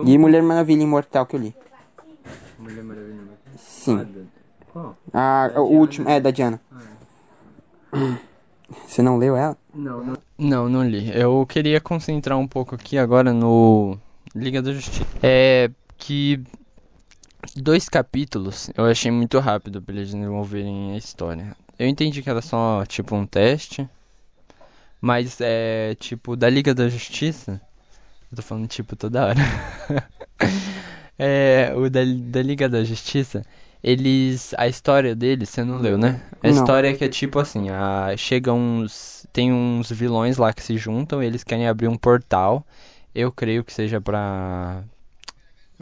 [0.05, 1.55] E Mulher Maravilha Imortal que eu li.
[2.59, 3.21] Mulher Maravilha.
[3.57, 4.29] Sim.
[5.12, 6.09] Ah, o último.
[6.09, 6.61] É, da Diana.
[8.87, 9.57] Você não leu ela?
[9.73, 10.17] Não, não.
[10.37, 11.11] Não, não li.
[11.17, 13.97] Eu queria concentrar um pouco aqui agora no
[14.35, 15.07] Liga da Justiça.
[15.23, 16.43] É que
[17.55, 21.57] dois capítulos eu achei muito rápido pra eles desenvolverem a história.
[21.79, 23.89] Eu entendi que era só tipo um teste,
[25.01, 27.61] mas é tipo da Liga da Justiça.
[28.31, 29.41] Eu tô falando tipo toda hora.
[31.18, 33.43] é, o da, da Liga da Justiça,
[33.83, 34.55] eles.
[34.59, 36.20] A história deles, você não leu, né?
[36.43, 36.55] A Não.
[36.55, 39.27] história é que é tipo assim, a, chega uns.
[39.33, 42.64] Tem uns vilões lá que se juntam, eles querem abrir um portal.
[43.14, 44.83] Eu creio que seja pra.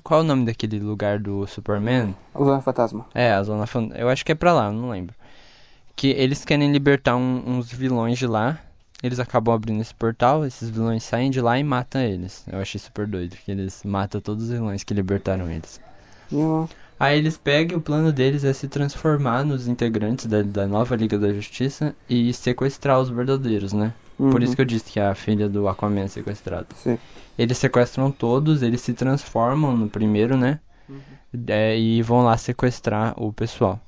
[0.02, 2.14] Qual é o nome daquele lugar do Superman?
[2.34, 3.06] O Zona Fantasma.
[3.14, 3.88] É, a Zona Fan...
[3.94, 5.14] Eu acho que é pra lá, não lembro.
[5.96, 8.60] Que eles querem libertar um- uns vilões de lá.
[9.04, 12.42] Eles acabam abrindo esse portal, esses vilões saem de lá e matam eles.
[12.50, 15.78] Eu achei super doido, que eles matam todos os vilões que libertaram eles.
[16.32, 16.66] Eu-
[16.98, 21.18] Aí eles pegam, o plano deles é se transformar nos integrantes da, da nova Liga
[21.18, 23.92] da Justiça e sequestrar os verdadeiros, né?
[24.16, 24.38] Por Uhum.
[24.42, 26.68] isso que eu disse que a filha do Aquaman é sequestrada.
[26.76, 26.96] Sim.
[27.36, 30.60] Eles sequestram todos, eles se transformam no primeiro, né?
[31.48, 33.78] É, e vão lá sequestrar o pessoal.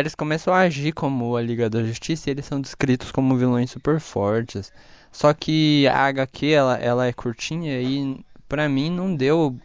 [0.00, 3.70] Eles começam a agir como a Liga da Justiça e eles são descritos como vilões
[3.70, 4.72] super fortes.
[5.12, 9.56] Só que a HQ, ela, ela é curtinha e pra mim não deu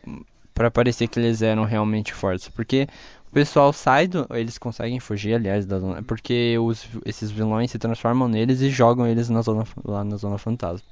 [0.53, 2.49] pra parecer que eles eram realmente fortes.
[2.49, 2.87] Porque
[3.29, 4.27] o pessoal sai do...
[4.31, 6.03] Eles conseguem fugir, aliás, da zona...
[6.03, 10.37] Porque os, esses vilões se transformam neles e jogam eles na zona, lá na Zona
[10.37, 10.87] Fantasma.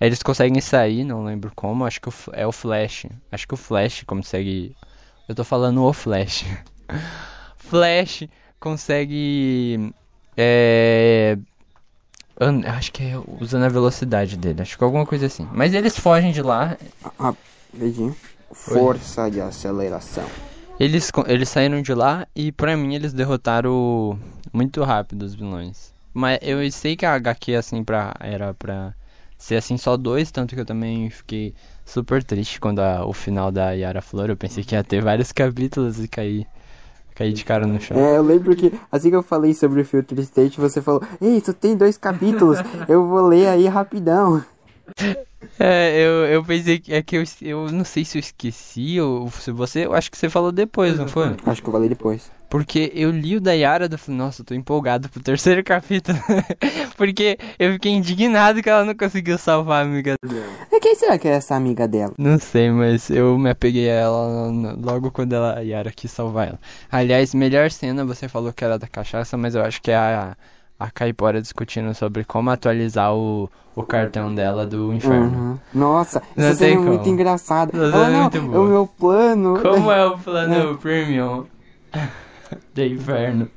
[0.00, 3.06] Eles conseguem sair, não lembro como, acho que o é o Flash.
[3.32, 4.76] Acho que o Flash consegue.
[5.28, 6.44] Eu tô falando o Flash.
[7.56, 8.28] Flash
[8.60, 9.92] consegue.
[10.36, 11.36] É.
[12.40, 15.48] an- Acho que é usando a velocidade dele, acho que alguma coisa assim.
[15.52, 17.12] Mas eles fogem de lá, Ah,
[17.72, 18.16] rapidinho.
[18.52, 20.24] Força de aceleração.
[20.78, 24.18] eles, eles saíram de lá e pra mim eles derrotaram
[24.52, 25.92] muito rápido os vilões.
[26.14, 28.94] Mas eu sei que a HQ assim pra, era pra
[29.36, 31.54] ser assim só dois, tanto que eu também fiquei
[31.84, 35.30] super triste quando a- o final da Yara Flor, eu pensei que ia ter vários
[35.32, 36.46] capítulos e caí,
[37.16, 37.98] caí de cara no chão.
[37.98, 41.42] É, eu lembro que assim que eu falei sobre o Filter State, você falou: Ei,
[41.44, 42.58] só tem dois capítulos,
[42.88, 44.44] eu vou ler aí rapidão.
[45.58, 49.30] É, eu, eu pensei que é que eu, eu não sei se eu esqueci ou
[49.30, 51.34] se você, eu acho que você falou depois, não foi?
[51.46, 52.30] Acho que eu falei depois.
[52.48, 56.18] Porque eu li o da Yara e falei, nossa, eu tô empolgado pro terceiro capítulo.
[56.96, 60.46] Porque eu fiquei indignado que ela não conseguiu salvar a amiga dela.
[60.70, 62.14] E quem será que é essa amiga dela?
[62.16, 66.48] Não sei, mas eu me apeguei a ela logo quando ela, a Yara quis salvar
[66.48, 66.60] ela.
[66.90, 70.36] Aliás, melhor cena, você falou que era da cachaça, mas eu acho que é a,
[70.78, 75.38] a Caipora discutindo sobre como atualizar o, o cartão dela do inferno.
[75.38, 75.58] Uhum.
[75.72, 77.76] Nossa, Não cena é muito engraçada.
[77.76, 78.60] Essa cena é não, muito é boa.
[78.60, 79.58] o meu plano.
[79.62, 81.46] Como é o plano premium
[82.74, 83.50] do inferno?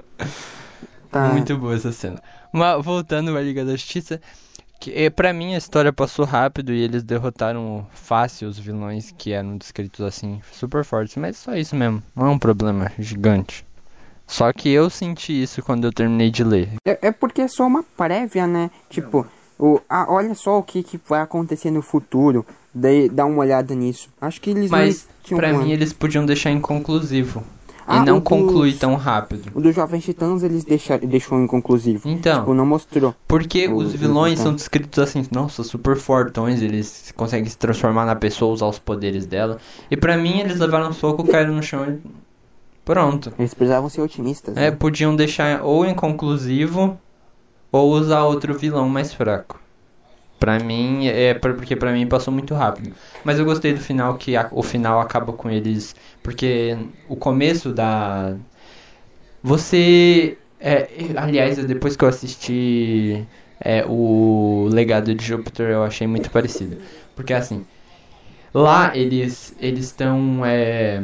[1.11, 1.29] Tá.
[1.29, 2.21] Muito boa essa cena.
[2.51, 4.19] Mas voltando à Liga da Justiça,
[4.79, 9.33] que eh, pra mim a história passou rápido e eles derrotaram fácil os vilões que
[9.33, 13.65] eram descritos assim, super fortes, mas só isso mesmo, não é um problema gigante.
[14.29, 16.69] Só que eu senti isso quando eu terminei de ler.
[16.85, 18.69] É, é porque é só uma prévia, né?
[18.89, 19.25] Tipo,
[19.57, 22.45] o, ah, olha só o que, que vai acontecer no futuro.
[22.73, 24.07] Daí dá uma olhada nisso.
[24.21, 27.43] Acho que eles Mas não tinham pra uma- mim eles podiam deixar inconclusivo
[27.87, 29.49] Ah, e não dos- concluir tão rápido.
[29.55, 32.07] O dos Jovens Titãs eles deixaram, deixou inconclusivo.
[32.07, 33.15] Então, Tipo, não mostrou.
[33.27, 38.15] Porque O- os vilões são descritos assim, nossa, super fortões, eles conseguem se transformar na
[38.15, 39.57] pessoa, usar os poderes dela.
[39.89, 41.99] E pra mim eles levaram um soco, caíram no chão e
[42.93, 43.31] pronto.
[43.37, 44.57] Eles precisavam ser otimistas.
[44.57, 44.71] É, né?
[44.71, 46.99] podiam deixar ou inconclusivo
[47.71, 49.61] ou usar outro vilão mais fraco.
[50.39, 52.91] Pra mim, é pra- porque pra mim passou muito rápido.
[53.23, 55.95] Mas eu gostei do final, que a- o final acaba com eles.
[56.23, 56.75] Porque
[57.07, 58.35] o começo da.
[59.43, 60.37] Você.
[60.59, 63.23] É, aliás, depois que eu assisti
[63.61, 66.77] é, o Legado de Júpiter, eu achei muito parecido.
[67.15, 67.65] Porque assim.
[68.53, 70.43] Lá eles eles estão.
[70.43, 71.03] É,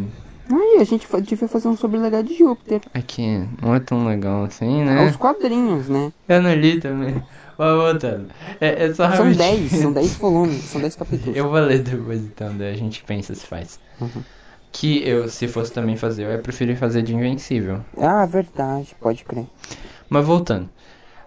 [0.52, 2.82] Aí, a gente devia fazer um sobre o legado de Júpiter.
[2.94, 5.08] é que não é tão legal assim, né?
[5.08, 6.12] Os quadrinhos, né?
[6.28, 7.22] Eu não li também.
[7.58, 8.28] Vai voltando.
[8.60, 9.38] É, é só São rapidinho.
[9.38, 11.36] 10, são 10 volumes, são 10 capítulos.
[11.38, 13.80] Eu vou ler depois então, daí a gente pensa se faz.
[14.00, 14.24] Uhum.
[14.72, 17.80] Que eu, se fosse também fazer, eu ia preferir fazer de Invencível.
[17.98, 19.46] Ah, verdade, pode crer.
[20.10, 20.70] Mas voltando.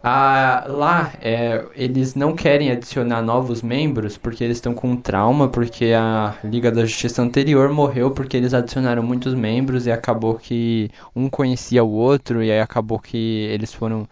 [0.02, 5.86] Ah, lá, é, eles não querem adicionar novos membros porque eles estão com trauma, porque
[5.92, 11.28] a Liga da Justiça anterior morreu porque eles adicionaram muitos membros e acabou que um
[11.28, 13.16] conhecia o outro e aí acabou que
[13.50, 14.08] eles foram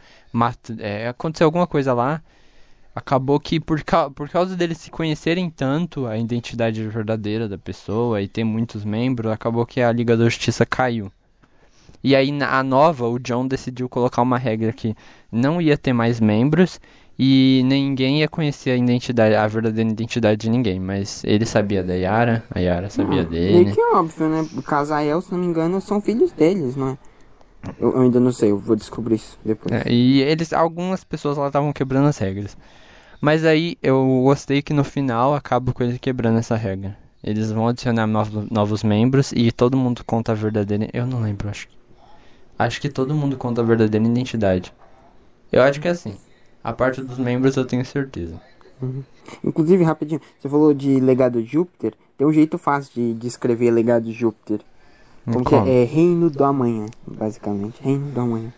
[0.78, 2.22] é, aconteceu alguma coisa lá.
[2.94, 8.22] Acabou que por, cau- por causa deles se conhecerem tanto, a identidade verdadeira da pessoa
[8.22, 11.12] e ter muitos membros, acabou que a Liga da Justiça caiu.
[12.02, 14.94] E aí na a nova, o John decidiu colocar uma regra que
[15.30, 16.80] não ia ter mais membros
[17.18, 21.94] e ninguém ia conhecer a identidade, a verdadeira identidade de ninguém, mas ele sabia da
[21.94, 23.72] Yara, a Yara sabia Meio dele.
[23.72, 24.46] que óbvio, né?
[24.56, 26.98] O Casael, se não me engano, são filhos deles, não é?
[27.78, 29.74] Eu, eu ainda não sei, eu vou descobrir isso depois.
[29.74, 32.56] É, e eles, algumas pessoas lá estavam quebrando as regras.
[33.20, 36.96] Mas aí eu gostei que no final acaba com eles quebrando essa regra.
[37.24, 40.88] Eles vão adicionar novos, novos membros e todo mundo conta a verdadeira.
[40.92, 41.75] Eu não lembro, acho que.
[42.58, 44.72] Acho que todo mundo conta a verdadeira identidade.
[45.52, 46.16] Eu acho que é assim.
[46.62, 48.40] A parte dos membros eu tenho certeza.
[49.42, 51.94] Inclusive, rapidinho, você falou de legado de Júpiter.
[52.16, 54.60] Tem um jeito fácil de, de escrever legado de Júpiter.
[55.24, 55.68] Como que Como?
[55.68, 55.82] é?
[55.82, 57.82] É Reino do Amanhã, basicamente.
[57.82, 58.52] Reino do Amanhã.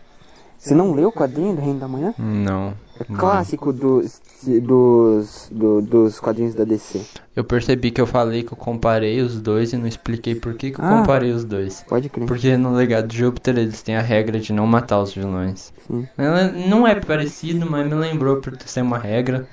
[0.58, 2.14] Você não leu o quadrinho do Reino do Amanhã?
[2.18, 2.74] Não.
[3.00, 7.00] É clássico dos, dos, do- dos quadrinhos da DC.
[7.36, 10.72] Eu percebi que eu falei que eu comparei os dois e não expliquei por que,
[10.72, 10.98] que eu Ah.
[10.98, 11.84] comparei os dois.
[11.88, 12.26] Pode crer.
[12.26, 15.72] Porque no legado de Júpiter eles têm a regra de não matar os vilões.
[15.86, 16.08] Sim.
[16.18, 19.46] Ela não é parecido, mas me lembrou por ser uma regra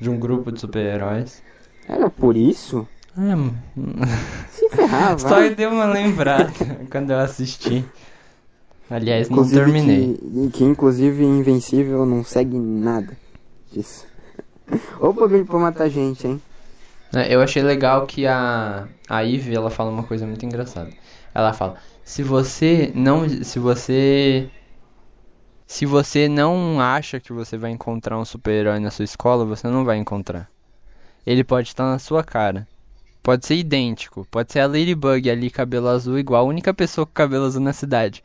[0.00, 1.42] de um grupo de super-heróis.
[1.88, 2.86] Era por isso?
[3.18, 3.34] É,
[4.48, 6.52] Se ferrar, só deu uma lembrada
[6.90, 7.84] quando eu assisti.
[8.92, 10.14] Aliás, não Inclusive terminei.
[10.14, 13.16] Que, que inclusive Invencível não segue nada
[13.72, 14.06] disso.
[15.00, 16.42] Ou poder pra matar gente, hein?
[17.14, 20.90] É, Eu achei legal que a, a Ivy, ela fala uma coisa muito engraçada.
[21.34, 24.50] Ela fala, se você não, se você
[25.66, 29.86] se você não acha que você vai encontrar um super-herói na sua escola, você não
[29.86, 30.50] vai encontrar.
[31.26, 32.68] ele pode estar na sua cara.
[33.22, 34.26] Pode ser idêntico.
[34.30, 37.72] Pode ser a Ladybug ali, cabelo azul, igual a única pessoa com cabelo azul na
[37.72, 38.22] cidade.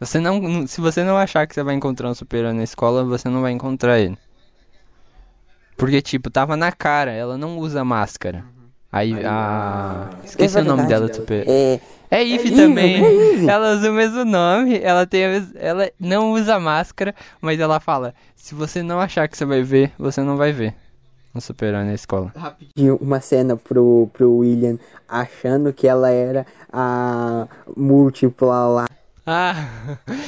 [0.00, 3.28] Você não, se você não achar que você vai encontrar um super-herói na escola, você
[3.28, 4.16] não vai encontrar ele.
[5.76, 8.44] Porque, tipo, tava na cara, ela não usa máscara.
[8.90, 10.10] Aí, a...
[10.24, 11.44] Esqueci É o nome dela, do super...
[11.46, 11.80] É,
[12.10, 13.04] É É Eve Eve, também.
[13.04, 13.46] é Eve.
[13.48, 17.78] Ela usa o mesmo nome, ela tem a mes- ela não usa máscara, mas ela
[17.78, 20.74] fala: "Se você não achar que você vai ver, você não vai ver."
[21.32, 22.32] Um super-herói na escola.
[22.74, 24.76] de uma cena pro, pro William
[25.08, 27.46] achando que ela era a
[27.76, 28.86] múltipla lá.
[29.26, 29.54] Ah,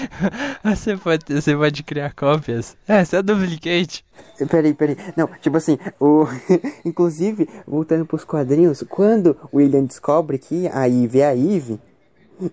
[0.64, 2.76] você pode, você pode criar cópias.
[2.86, 4.05] É, você é duplicate.
[4.51, 4.97] Peraí, peraí.
[5.16, 6.26] Não, tipo assim, o...
[6.84, 11.80] inclusive, voltando pros quadrinhos, quando o William descobre que a Eve é a Eve,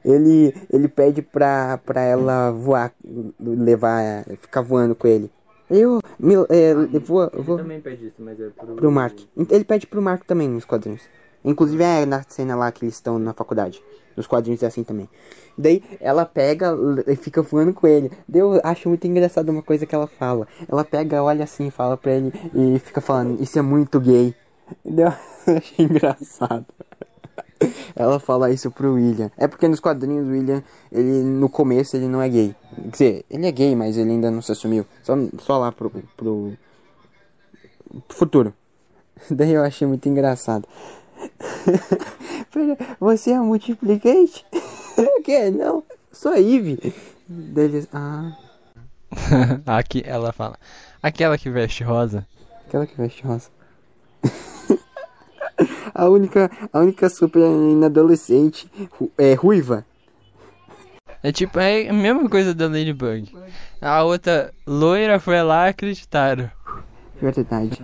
[0.04, 2.94] ele, ele pede pra, pra ela voar,
[3.40, 5.32] levar, ficar voando com ele.
[5.70, 9.20] Eu, me, é, vou, vou também pede isso, mas é pro pro Mark.
[9.50, 11.02] Ele pede pro Mark também nos quadrinhos.
[11.46, 13.82] Inclusive é na cena lá que eles estão na faculdade.
[14.20, 15.07] Nos quadrinhos é assim também.
[15.57, 16.76] Daí ela pega
[17.07, 18.11] e fica voando com ele.
[18.28, 20.45] Daí eu acho muito engraçado uma coisa que ela fala.
[20.67, 24.36] Ela pega, olha assim, fala pra ele e fica falando, isso é muito gay.
[24.84, 25.05] Daí
[25.47, 26.65] eu achei engraçado.
[27.95, 29.32] Ela fala isso pro William.
[29.38, 30.61] É porque nos quadrinhos o William,
[30.91, 32.53] ele no começo ele não é gay.
[32.76, 34.86] Quer dizer, ele é gay, mas ele ainda não se assumiu.
[35.01, 36.57] Só, só lá pro, pro, pro
[38.09, 38.53] futuro.
[39.32, 40.67] Daí eu achei muito engraçado.
[42.51, 44.45] Pera, você é multiplicate?
[45.24, 45.49] que?
[45.51, 46.93] Não, sou a Eve.
[47.28, 48.32] Deles, ah,
[49.65, 50.57] Aqui ela fala:
[51.01, 52.26] "Aquela que veste rosa".
[52.67, 53.49] aquela que veste rosa.
[55.93, 57.41] a única, a única super
[57.84, 58.70] adolescente
[59.17, 59.86] é ruiva.
[61.22, 63.36] É tipo, é a mesma coisa da Ladybug.
[63.82, 66.49] A outra loira foi lá acreditaram.
[67.22, 67.78] Verdade.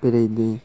[0.00, 0.60] Peraí, daí.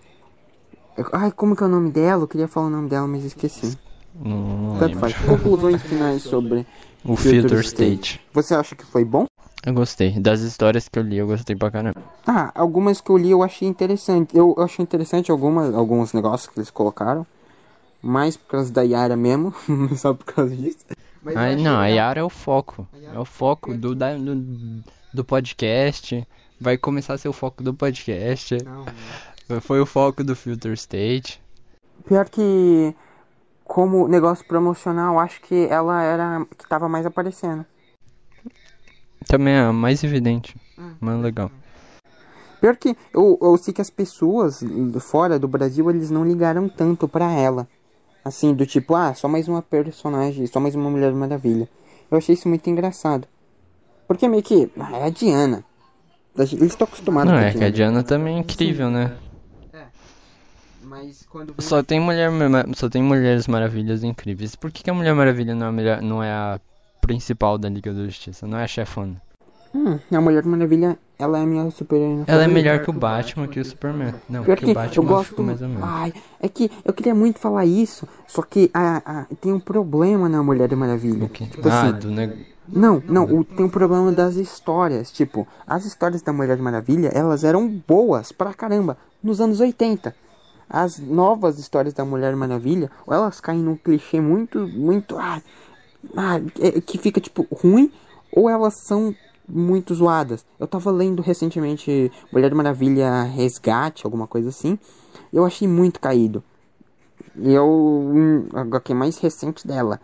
[1.14, 2.24] Ai, como que é o nome dela?
[2.24, 3.78] Eu queria falar o nome dela, mas esqueci.
[4.18, 5.14] Não, faz.
[5.14, 6.66] Conclusões finais sobre.
[7.04, 7.94] O Future Filter State.
[7.94, 8.22] State.
[8.34, 9.26] Você acha que foi bom?
[9.66, 10.20] Eu gostei.
[10.20, 12.02] Das histórias que eu li, eu gostei pra caramba.
[12.26, 14.36] Ah, algumas que eu li eu achei interessante.
[14.36, 17.26] Eu, eu achei interessante algumas, alguns negócios que eles colocaram.
[18.02, 19.54] Mais por causa da Yara mesmo.
[19.98, 20.86] Só por causa disso.
[21.22, 21.88] Mas não, a.
[21.88, 22.88] Yara é o foco.
[23.14, 24.36] É o foco do, da- do,
[25.14, 26.26] do podcast.
[26.62, 28.58] Vai começar a ser o foco do podcast.
[28.64, 28.86] Não,
[29.62, 31.42] Foi o foco do Filter State.
[32.08, 32.96] Pior que.
[33.64, 36.46] Como negócio promocional, acho que ela era.
[36.58, 37.66] que tava mais aparecendo.
[39.28, 40.56] Também é a mais evidente.
[41.00, 41.52] Mais legal.
[42.62, 44.64] Pior que eu, eu sei que as pessoas
[45.00, 47.68] fora do Brasil eles não ligaram tanto pra ela.
[48.24, 51.70] Assim, do tipo, ah, só mais uma personagem, só mais uma Mulher Maravilha.
[52.10, 53.28] Eu achei isso muito engraçado.
[54.08, 54.72] Porque meio que.
[54.80, 55.64] ah, é a Diana.
[56.38, 59.16] Eles estão acostumados Não, com é que a Diana também é incrível, né?
[60.96, 61.54] Mas quando.
[61.60, 62.32] Só tem, mulher,
[62.76, 64.56] só tem Mulheres Maravilhas incríveis.
[64.56, 66.60] Por que, que a Mulher Maravilha não é, a melhor- não é a
[67.02, 68.48] principal da Liga da Justiça?
[68.48, 69.22] Não é a chefona?
[69.74, 73.46] Hum, a Mulher Maravilha, ela é a minha super Ela é melhor que o Batman,
[73.48, 74.14] que o Superman.
[74.30, 75.30] Não, Pior que que o Batman eu gosto.
[75.32, 75.84] ficou mais ou menos.
[75.84, 80.30] Ai, é que eu queria muito falar isso, só que ah, ah, tem um problema
[80.30, 81.26] na Mulher Maravilha.
[81.26, 81.46] O quê?
[81.46, 82.56] Tipo Ah, assim, do neg...
[82.68, 85.12] Não, não, o- tem um problema das histórias.
[85.12, 90.16] Tipo, as histórias da Mulher Maravilha, elas eram boas pra caramba nos anos 80.
[90.70, 95.18] As novas histórias da Mulher Maravilha, ou elas caem num clichê muito, muito.
[95.18, 95.42] Ah,
[96.16, 97.92] ah, é- que fica, tipo, ruim,
[98.32, 99.16] ou elas são
[99.48, 100.46] muito zoadas.
[100.60, 104.78] Eu tava lendo recentemente Mulher Maravilha Resgate, alguma coisa assim.
[105.32, 106.44] Eu achei muito caído.
[107.38, 110.00] E hum, A HQ mais recente dela.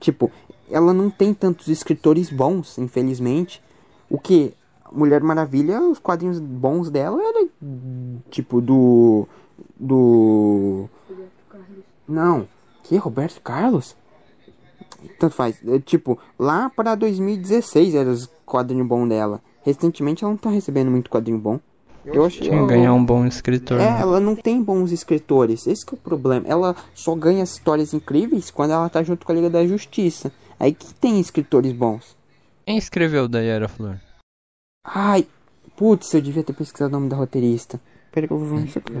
[0.00, 0.30] Tipo,
[0.70, 3.62] ela não tem tantos escritores bons, infelizmente.
[4.08, 4.54] O que?
[4.94, 7.48] Mulher Maravilha, os quadrinhos bons dela era
[8.30, 9.26] tipo do.
[9.78, 10.88] Do.
[12.08, 12.46] Não.
[12.84, 12.96] Que?
[12.96, 13.96] Roberto Carlos?
[15.18, 15.56] Tanto faz.
[15.66, 19.40] É, tipo, lá para 2016 era os quadrinhos bons dela.
[19.62, 21.58] Recentemente ela não tá recebendo muito quadrinho bom.
[22.04, 22.28] Eu.
[22.28, 23.80] Tinha que ganhar um bom escritor.
[23.80, 24.00] É, né?
[24.00, 25.66] ela não tem bons escritores.
[25.66, 26.46] Esse que é o problema.
[26.46, 30.30] Ela só ganha histórias incríveis quando ela tá junto com a Liga da Justiça.
[30.60, 32.16] Aí que tem escritores bons.
[32.66, 33.98] Quem escreveu da Yara Flor?
[34.84, 35.26] Ai,
[35.76, 37.80] putz, eu devia ter pesquisado o nome da roteirista.
[38.12, 38.92] Pera que eu vou ver isso aqui.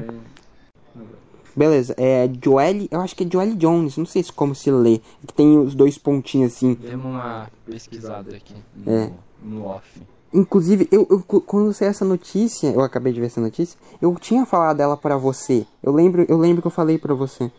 [1.56, 5.00] Beleza, é Joelle, eu acho que é Joelle Jones, não sei se como se lê.
[5.24, 6.74] Que tem os dois pontinhos assim.
[6.74, 8.54] Demos uma pesquisada aqui
[8.86, 9.10] É.
[9.40, 10.02] no off.
[10.32, 14.44] Inclusive, eu, eu quando saiu essa notícia, eu acabei de ver essa notícia, eu tinha
[14.44, 15.64] falado dela pra você.
[15.80, 17.52] Eu lembro, eu lembro que eu falei pra você.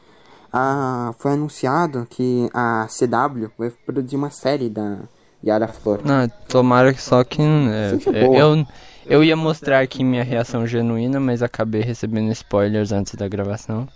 [0.51, 4.99] Ah, foi anunciado que a CW vai produzir uma série da
[5.46, 6.02] Yara Flor.
[6.04, 7.41] Não, tomara que só que.
[7.41, 8.38] é, é, boa.
[8.38, 8.68] eu,
[9.06, 13.88] Eu ia mostrar aqui minha reação genuína, mas acabei recebendo spoilers antes da gravação.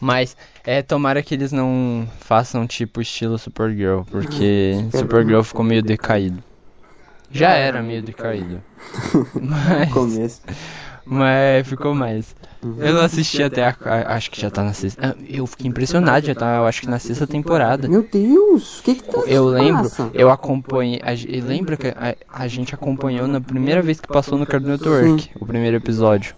[0.00, 6.42] Mas é tomara que eles não façam tipo estilo Supergirl, porque Supergirl ficou meio decaído.
[7.30, 8.62] Já era meio decaído.
[9.40, 10.42] Mas, Começo.
[11.06, 12.34] Mas ficou mais.
[12.78, 15.14] Eu não assisti até a, a- acho que já tá na sexta.
[15.18, 17.86] ah, Eu fiquei impressionado, já tá, eu acho que na sexta temporada.
[17.88, 20.10] Meu Deus, o que que tá Eu lembro, passa?
[20.14, 21.00] eu acompanhei.
[21.02, 21.10] A,
[21.46, 25.44] lembra que a, a gente acompanhou na primeira vez que passou no Cartoon Network, o
[25.46, 26.34] primeiro episódio.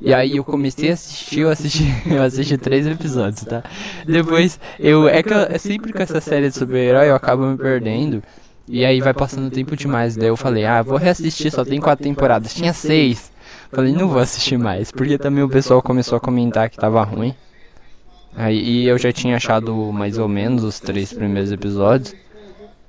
[0.00, 3.62] E aí eu comecei a assistir, eu assisti, eu assisti três episódios, tá?
[4.06, 5.06] Depois, eu.
[5.06, 8.22] É que eu, é sempre com essa série de super-herói eu acabo me perdendo.
[8.66, 10.16] E aí vai passando tempo demais.
[10.16, 12.54] Daí eu falei, ah, vou reassistir, só tem quatro temporadas.
[12.54, 13.30] Tinha seis.
[13.72, 14.90] Falei, não vou assistir mais.
[14.90, 17.34] Porque também o pessoal começou a comentar que tava ruim.
[18.36, 22.14] Aí e eu já tinha achado mais ou menos os três primeiros episódios.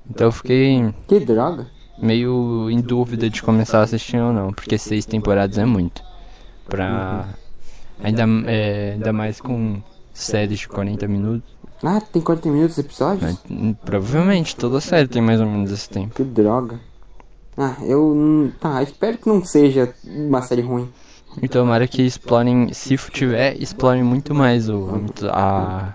[0.08, 1.66] Então eu fiquei Que droga.
[2.00, 6.02] meio em dúvida de começar a assistir ou não, porque seis temporadas é muito.
[6.68, 7.28] Pra.
[8.02, 9.80] Ainda, é, ainda mais com
[10.12, 11.52] séries de 40 minutos.
[11.84, 13.22] Ah, tem 40 minutos de episódios?
[13.22, 13.36] né?
[13.50, 16.14] Hum, Provavelmente toda série tem mais ou menos esse tempo.
[16.14, 16.78] Que droga.
[17.56, 18.50] Ah, eu.
[18.60, 20.88] Tá, espero que não seja uma série ruim.
[21.40, 24.88] E tomara que explorem, se tiver, explorem muito mais o,
[25.30, 25.94] a,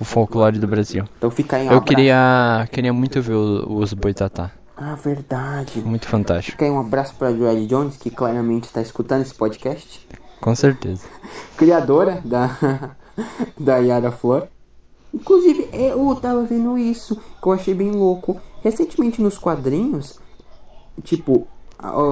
[0.00, 1.04] o folclore do Brasil.
[1.18, 1.84] Então fica aí um Eu abraço.
[1.86, 4.50] queria, queria muito ver os Boitatá.
[4.76, 5.80] Ah, verdade.
[5.80, 6.58] Muito fantástico.
[6.58, 10.06] Fica um abraço pra Joelle Jones, que claramente tá escutando esse podcast.
[10.40, 11.06] Com certeza.
[11.56, 12.94] Criadora da,
[13.58, 14.48] da Yara Flor.
[15.14, 18.38] Inclusive, eu tava vendo isso, que eu achei bem louco.
[18.62, 20.18] Recentemente nos quadrinhos,
[21.02, 21.46] tipo,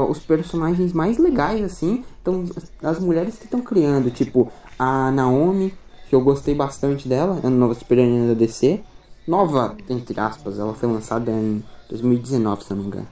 [0.09, 2.45] os personagens mais legais, assim, estão
[2.83, 4.11] as mulheres que estão criando.
[4.11, 5.75] Tipo, a Naomi,
[6.09, 8.83] que eu gostei bastante dela, é a nova super-heroína da DC.
[9.27, 13.09] Nova, entre aspas, ela foi lançada em 2019, se eu não me engano.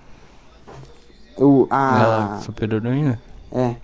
[1.39, 3.21] O, a, Ela, super heroína?
[3.51, 3.77] é.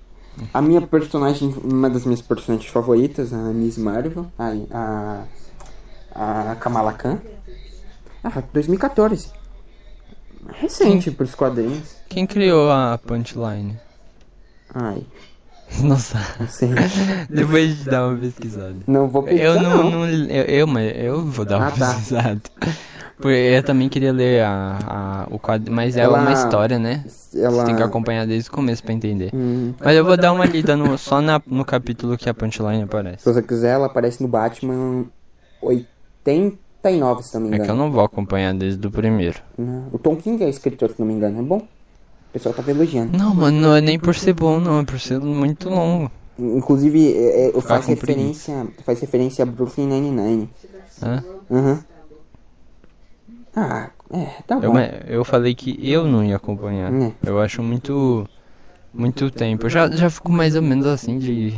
[0.55, 5.25] A minha personagem, uma das minhas personagens favoritas, a Miss Marvel, a,
[6.15, 7.19] a, a Kamala Khan.
[8.23, 9.33] Ah, 2014.
[10.61, 11.97] Recente pros quadrinhos.
[12.09, 13.77] Quem criou a punchline?
[14.75, 15.03] Ai,
[15.83, 16.19] Nossa.
[16.41, 16.71] não sei.
[17.29, 18.77] Depois de dar uma pesquisada.
[18.87, 20.07] Não vou pesquisar, Eu não, não.
[20.09, 21.93] eu, eu, mas eu vou dar uma Ah, tá.
[21.95, 22.41] pesquisada.
[23.17, 27.05] Porque eu também queria ler a, a, o quadro, mas é Ela- uma história, né?
[27.35, 27.51] Ela...
[27.51, 29.31] Você tem que acompanhar desde o começo pra entender.
[29.35, 32.79] Hum, Mas eu vou dar uma lida no, só na, no capítulo que a punchline
[32.79, 33.25] se aparece.
[33.25, 35.07] você quiser, ela aparece no Batman
[36.83, 37.79] 89, se não me É que eu engano.
[37.85, 39.39] não vou acompanhar desde o primeiro.
[39.93, 41.39] O Tom King é escritor, se não me engano.
[41.41, 41.59] É bom.
[41.59, 43.17] O pessoal tá elogiando.
[43.17, 46.11] Não, mano, não é nem por ser bom, não, é por ser muito longo.
[46.39, 50.49] Inclusive, é, é, faz, referência, faz referência a Brooklyn Nine-Nine.
[51.51, 51.79] Uhum.
[53.57, 54.75] Ah, é, tá Eu, bom.
[54.75, 56.93] mas eu falei que eu não ia acompanhar.
[56.93, 57.13] É.
[57.27, 58.29] Eu acho muito.
[58.95, 59.67] Muito tempo.
[59.67, 61.53] Eu já, já fico mais ou menos assim de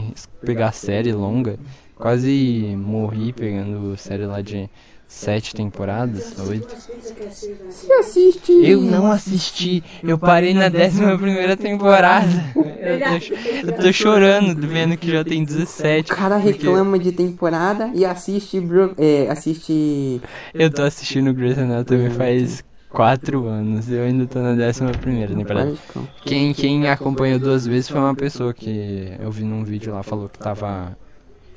[0.44, 1.58] pegar série longa.
[2.01, 4.70] Quase morri pegando série lá de
[5.07, 6.74] sete temporadas, oito.
[6.74, 8.53] Você assiste.
[8.53, 12.30] Eu não assisti, eu parei na décima primeira temporada.
[12.57, 16.12] Eu tô, eu tô chorando vendo que já tem 17.
[16.12, 18.59] O cara porque reclama de temporada e assiste.
[18.61, 18.94] Bro...
[18.96, 20.22] É, assiste.
[20.55, 23.90] Eu tô assistindo Grey's Anatomy faz 4 anos.
[23.90, 25.70] Eu ainda tô na décima primeira temporada.
[25.70, 26.09] Lógico.
[26.24, 30.28] Quem, quem acompanhou duas vezes foi uma pessoa que eu vi num vídeo lá, falou
[30.28, 30.96] que tava.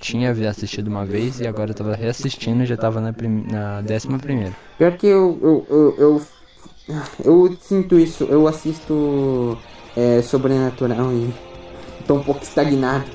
[0.04, 4.20] Tinha assistido uma vez e agora tava reassistindo e já tava na, prim, na décima
[4.20, 4.54] primeira.
[4.78, 5.40] Pior que eu.
[5.42, 8.26] Eu, eu, eu, eu sinto isso.
[8.26, 9.58] Eu assisto.
[9.96, 11.34] É, Sobrenatural e.
[12.06, 13.06] Tô um pouco estagnado.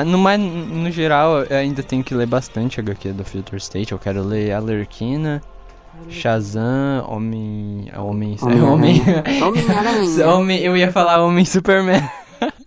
[0.00, 3.92] Ah, no, mais, no geral, eu ainda tenho que ler bastante HQ do Future State.
[3.92, 5.42] Eu quero ler Alerquina,
[6.08, 7.90] Shazam, Homem.
[7.96, 8.36] Homem.
[8.40, 9.02] Homem.
[9.42, 10.28] Homem-Aranha.
[10.28, 12.08] Homem, eu ia falar Homem Superman.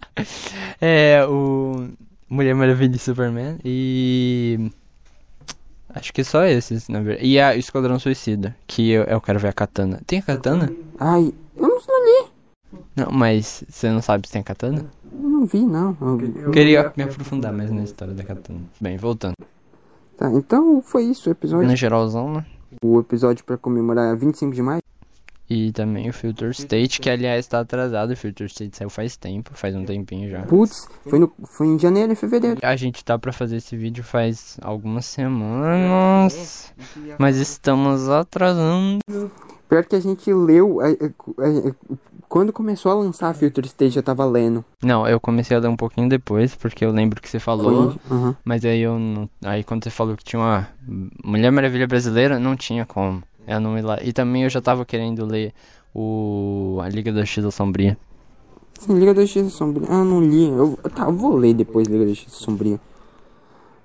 [0.81, 1.89] é, o.
[2.29, 3.57] Mulher Maravilha e Superman.
[3.63, 4.71] E.
[5.93, 7.27] Acho que só esses, na verdade.
[7.27, 10.01] E a Esquadrão Suicida, que eu, eu quero ver a Katana.
[10.07, 10.71] Tem a Katana?
[10.99, 12.29] Ai, eu não, não li.
[12.95, 14.85] Não, mas você não sabe se tem a Katana?
[15.13, 15.95] Eu não vi, não.
[16.01, 18.59] Eu- Eu queria me aprofundar mais na história da Katana.
[18.79, 19.35] Bem, voltando.
[20.17, 21.67] Tá, então foi isso o episódio.
[21.67, 22.45] No geralzão, né?
[22.83, 24.81] O episódio pra comemorar 25 de maio.
[25.49, 28.11] E também o Filter State, que aliás tá atrasado.
[28.11, 30.43] O Filter State saiu faz tempo, faz um tempinho já.
[30.43, 32.57] Putz, foi, no, foi em janeiro e fevereiro.
[32.63, 36.73] A gente tá pra fazer esse vídeo faz algumas semanas,
[37.19, 38.99] mas estamos atrasando.
[39.67, 40.79] Pior que a gente leu.
[42.31, 44.63] Quando começou a lançar a Filter Stage, eu tava lendo.
[44.81, 47.93] Não, eu comecei a ler um pouquinho depois, porque eu lembro que você falou,
[48.41, 49.29] mas aí eu não.
[49.43, 50.69] Aí quando você falou que tinha uma
[51.25, 53.21] Mulher Maravilha brasileira, não tinha como.
[53.45, 54.01] Eu não ir lá.
[54.01, 55.53] E também eu já tava querendo ler
[55.93, 57.97] o A Liga da Justiça Sombria.
[58.79, 59.89] Sim, Liga da Justiça Sombria.
[59.91, 60.47] Ah, não li.
[60.47, 62.79] Eu, tá, eu vou ler depois Liga da Justiça Sombria.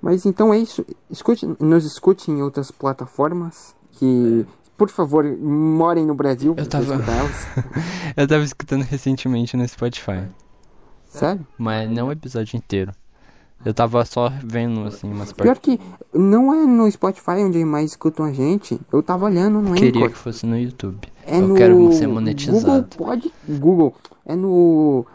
[0.01, 0.85] Mas então é isso.
[1.11, 4.45] Escute, nos escute em outras plataformas que,
[4.77, 6.53] por favor, morem no Brasil.
[6.57, 6.95] Eu tava-.
[8.15, 10.23] Eu tava escutando recentemente no Spotify,
[11.05, 11.45] Sério?
[11.57, 12.91] mas não o episódio inteiro.
[13.65, 15.77] Eu tava só vendo assim umas Pior partes.
[15.77, 15.81] que
[16.17, 18.79] não é no Spotify onde mais escutam a gente.
[18.93, 20.11] Eu tava olhando no Queria Anchor.
[20.11, 20.99] que fosse no YouTube.
[21.25, 22.63] É eu no quero ser monetizado.
[22.63, 23.33] Google pode.
[23.49, 23.95] Google.
[24.25, 25.05] É no.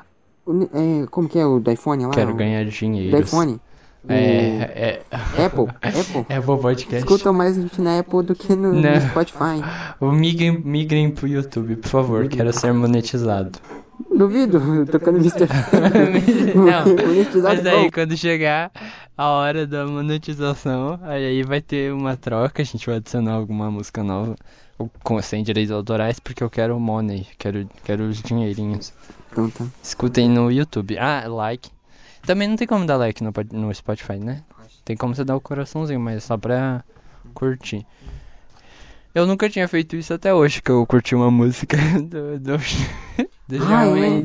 [0.75, 2.11] É, como que é o do iPhone lá?
[2.11, 3.17] Quero ganhar Do dinheiro.
[3.21, 3.61] iPhone?
[4.05, 5.03] O É, é,
[5.45, 5.69] Apple.
[5.81, 6.27] Apple.
[6.29, 6.97] é o podcast.
[6.97, 9.01] Escutam mais a gente na Apple do que no, no Não.
[9.01, 9.63] Spotify.
[10.01, 13.59] Migrem, migrem pro YouTube, por favor, quero ser monetizado.
[14.11, 15.47] Duvido, tocando Mr.
[16.55, 18.73] Não, mas aí quando chegar
[19.17, 24.03] a hora da monetização, aí, vai ter uma troca, a gente vai adicionar alguma música
[24.03, 24.35] nova
[24.79, 28.93] ou com, sem direitos autorais, porque eu quero money, quero, quero os dinheirinhos.
[29.31, 29.65] Então tá.
[29.83, 30.99] Escutem no YouTube.
[30.99, 31.71] Ah, like.
[32.27, 34.43] Também não tem como dar like no, no Spotify, né?
[34.85, 36.85] Tem como você dar o coraçãozinho, mas é só pra
[37.35, 37.87] curtir.
[39.15, 42.39] Eu nunca tinha feito isso até hoje, que eu curti uma música do.
[42.39, 42.57] do,
[43.49, 44.23] do Ah, é?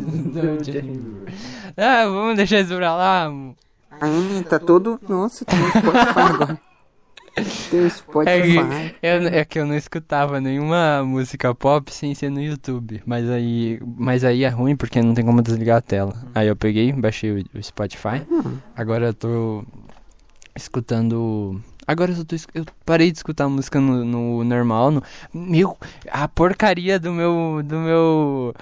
[1.78, 3.32] Ah, vamos deixar isso pra lá.
[3.92, 5.00] Ah, tá todo.
[5.08, 6.60] Nossa, tem um Spotify agora.
[7.70, 8.96] Tem um É Spotify.
[9.00, 13.02] que, eu, é que eu não escutava nenhuma música pop sem ser no YouTube.
[13.06, 16.14] Mas aí, mas aí é ruim porque não tem como desligar a tela.
[16.34, 18.26] Aí eu peguei, baixei o, o Spotify.
[18.76, 19.64] Agora eu tô
[20.56, 21.62] escutando.
[21.86, 24.92] Agora eu, tô, eu parei de escutar música no, no normal.
[24.92, 25.78] No, meu,
[26.12, 27.62] a porcaria do meu.
[27.64, 28.56] Do meu.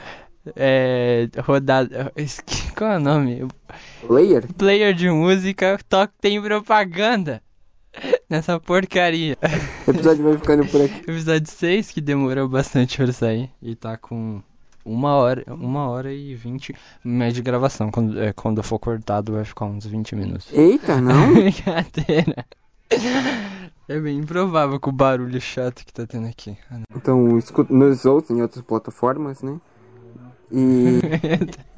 [0.55, 1.27] É.
[1.39, 2.11] Rodada.
[2.77, 3.47] Qual é o nome?
[4.05, 4.45] Player?
[4.53, 7.41] Player de música toca, tem propaganda.
[8.27, 9.37] Nessa porcaria.
[9.85, 10.99] O episódio vai ficando por aqui.
[11.07, 13.51] Episódio 6, que demorou bastante pra sair.
[13.61, 14.41] E tá com
[14.83, 16.73] uma hora, uma hora e vinte
[17.03, 17.91] minutos de gravação.
[17.91, 20.47] Quando, é, quando for cortado vai ficar uns 20 minutos.
[20.51, 21.33] Eita, não?
[21.33, 22.45] Brincadeira.
[23.87, 26.57] É bem improvável com o barulho chato que tá tendo aqui.
[26.71, 26.79] Ah.
[26.95, 29.59] Então, escuta, nos outros, em outras plataformas, né?
[30.51, 30.99] E.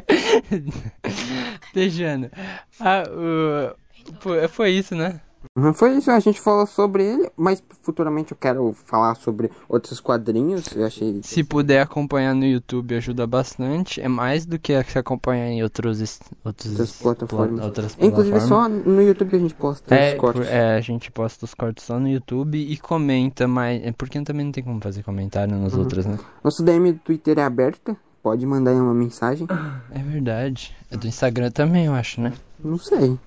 [1.73, 2.31] Deixando.
[2.79, 4.15] Ah, o...
[4.19, 5.19] pô, Foi isso, né?
[5.55, 9.99] Uhum, Foi isso, a gente falou sobre ele, mas futuramente eu quero falar sobre outros
[9.99, 10.67] quadrinhos.
[10.75, 11.19] Eu achei.
[11.23, 13.99] Se puder acompanhar no YouTube ajuda bastante.
[14.01, 17.65] É mais do que se acompanhar em outros, outros Outras plataformas.
[17.65, 18.83] outras Inclusive plataformas.
[18.83, 20.47] só no YouTube a gente posta É, os cortes.
[20.47, 24.45] é, a gente posta os cortes só no YouTube e comenta, mas é porque também
[24.45, 25.79] não tem como fazer comentário nas Uhum.
[25.79, 26.19] outras, né?
[26.43, 27.95] Nosso DM do Twitter é aberta.
[28.21, 29.47] Pode mandar aí uma mensagem.
[29.91, 30.75] É verdade.
[30.91, 32.33] É do Instagram também, eu acho, né?
[32.63, 33.17] Não sei.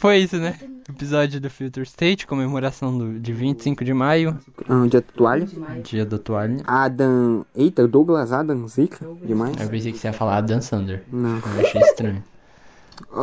[0.00, 0.56] Foi isso, né?
[0.88, 4.38] Episódio do Filter State, comemoração do, de 25 de maio,
[4.68, 5.46] Ah, dia da toalha.
[5.82, 6.62] dia da toalha.
[6.66, 7.44] Adam.
[7.54, 9.04] Eita, Douglas Adam Zica.
[9.24, 9.56] Demais.
[9.60, 11.02] Eu pensei que você ia falar Dan Sander.
[11.12, 11.36] Não.
[11.36, 12.22] Eu achei estranho.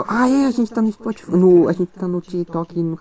[0.08, 1.32] Ah, é, a gente tá no Spotify.
[1.32, 3.00] No, a gente tá no TikTok e no.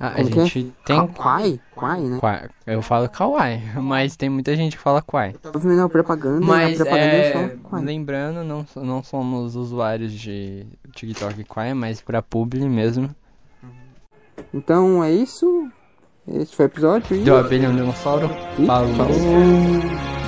[0.00, 0.24] Ah, a é?
[0.24, 1.06] gente tem.
[1.08, 1.60] Quai?
[1.74, 2.20] Quai, né?
[2.66, 5.34] Eu falo Kawaii, mas tem muita gente que fala Quai.
[5.34, 10.66] Tava vendo a propaganda Mas a propaganda é, é lembrando, não, não somos usuários de
[10.92, 13.14] TikTok Quai, mas pra publi mesmo.
[14.52, 15.68] Então é isso.
[16.26, 17.16] Esse foi o episódio.
[17.16, 17.24] E...
[17.24, 18.30] Deu abelha um dinossauro.
[18.58, 18.94] e Falou.
[18.94, 20.23] falou.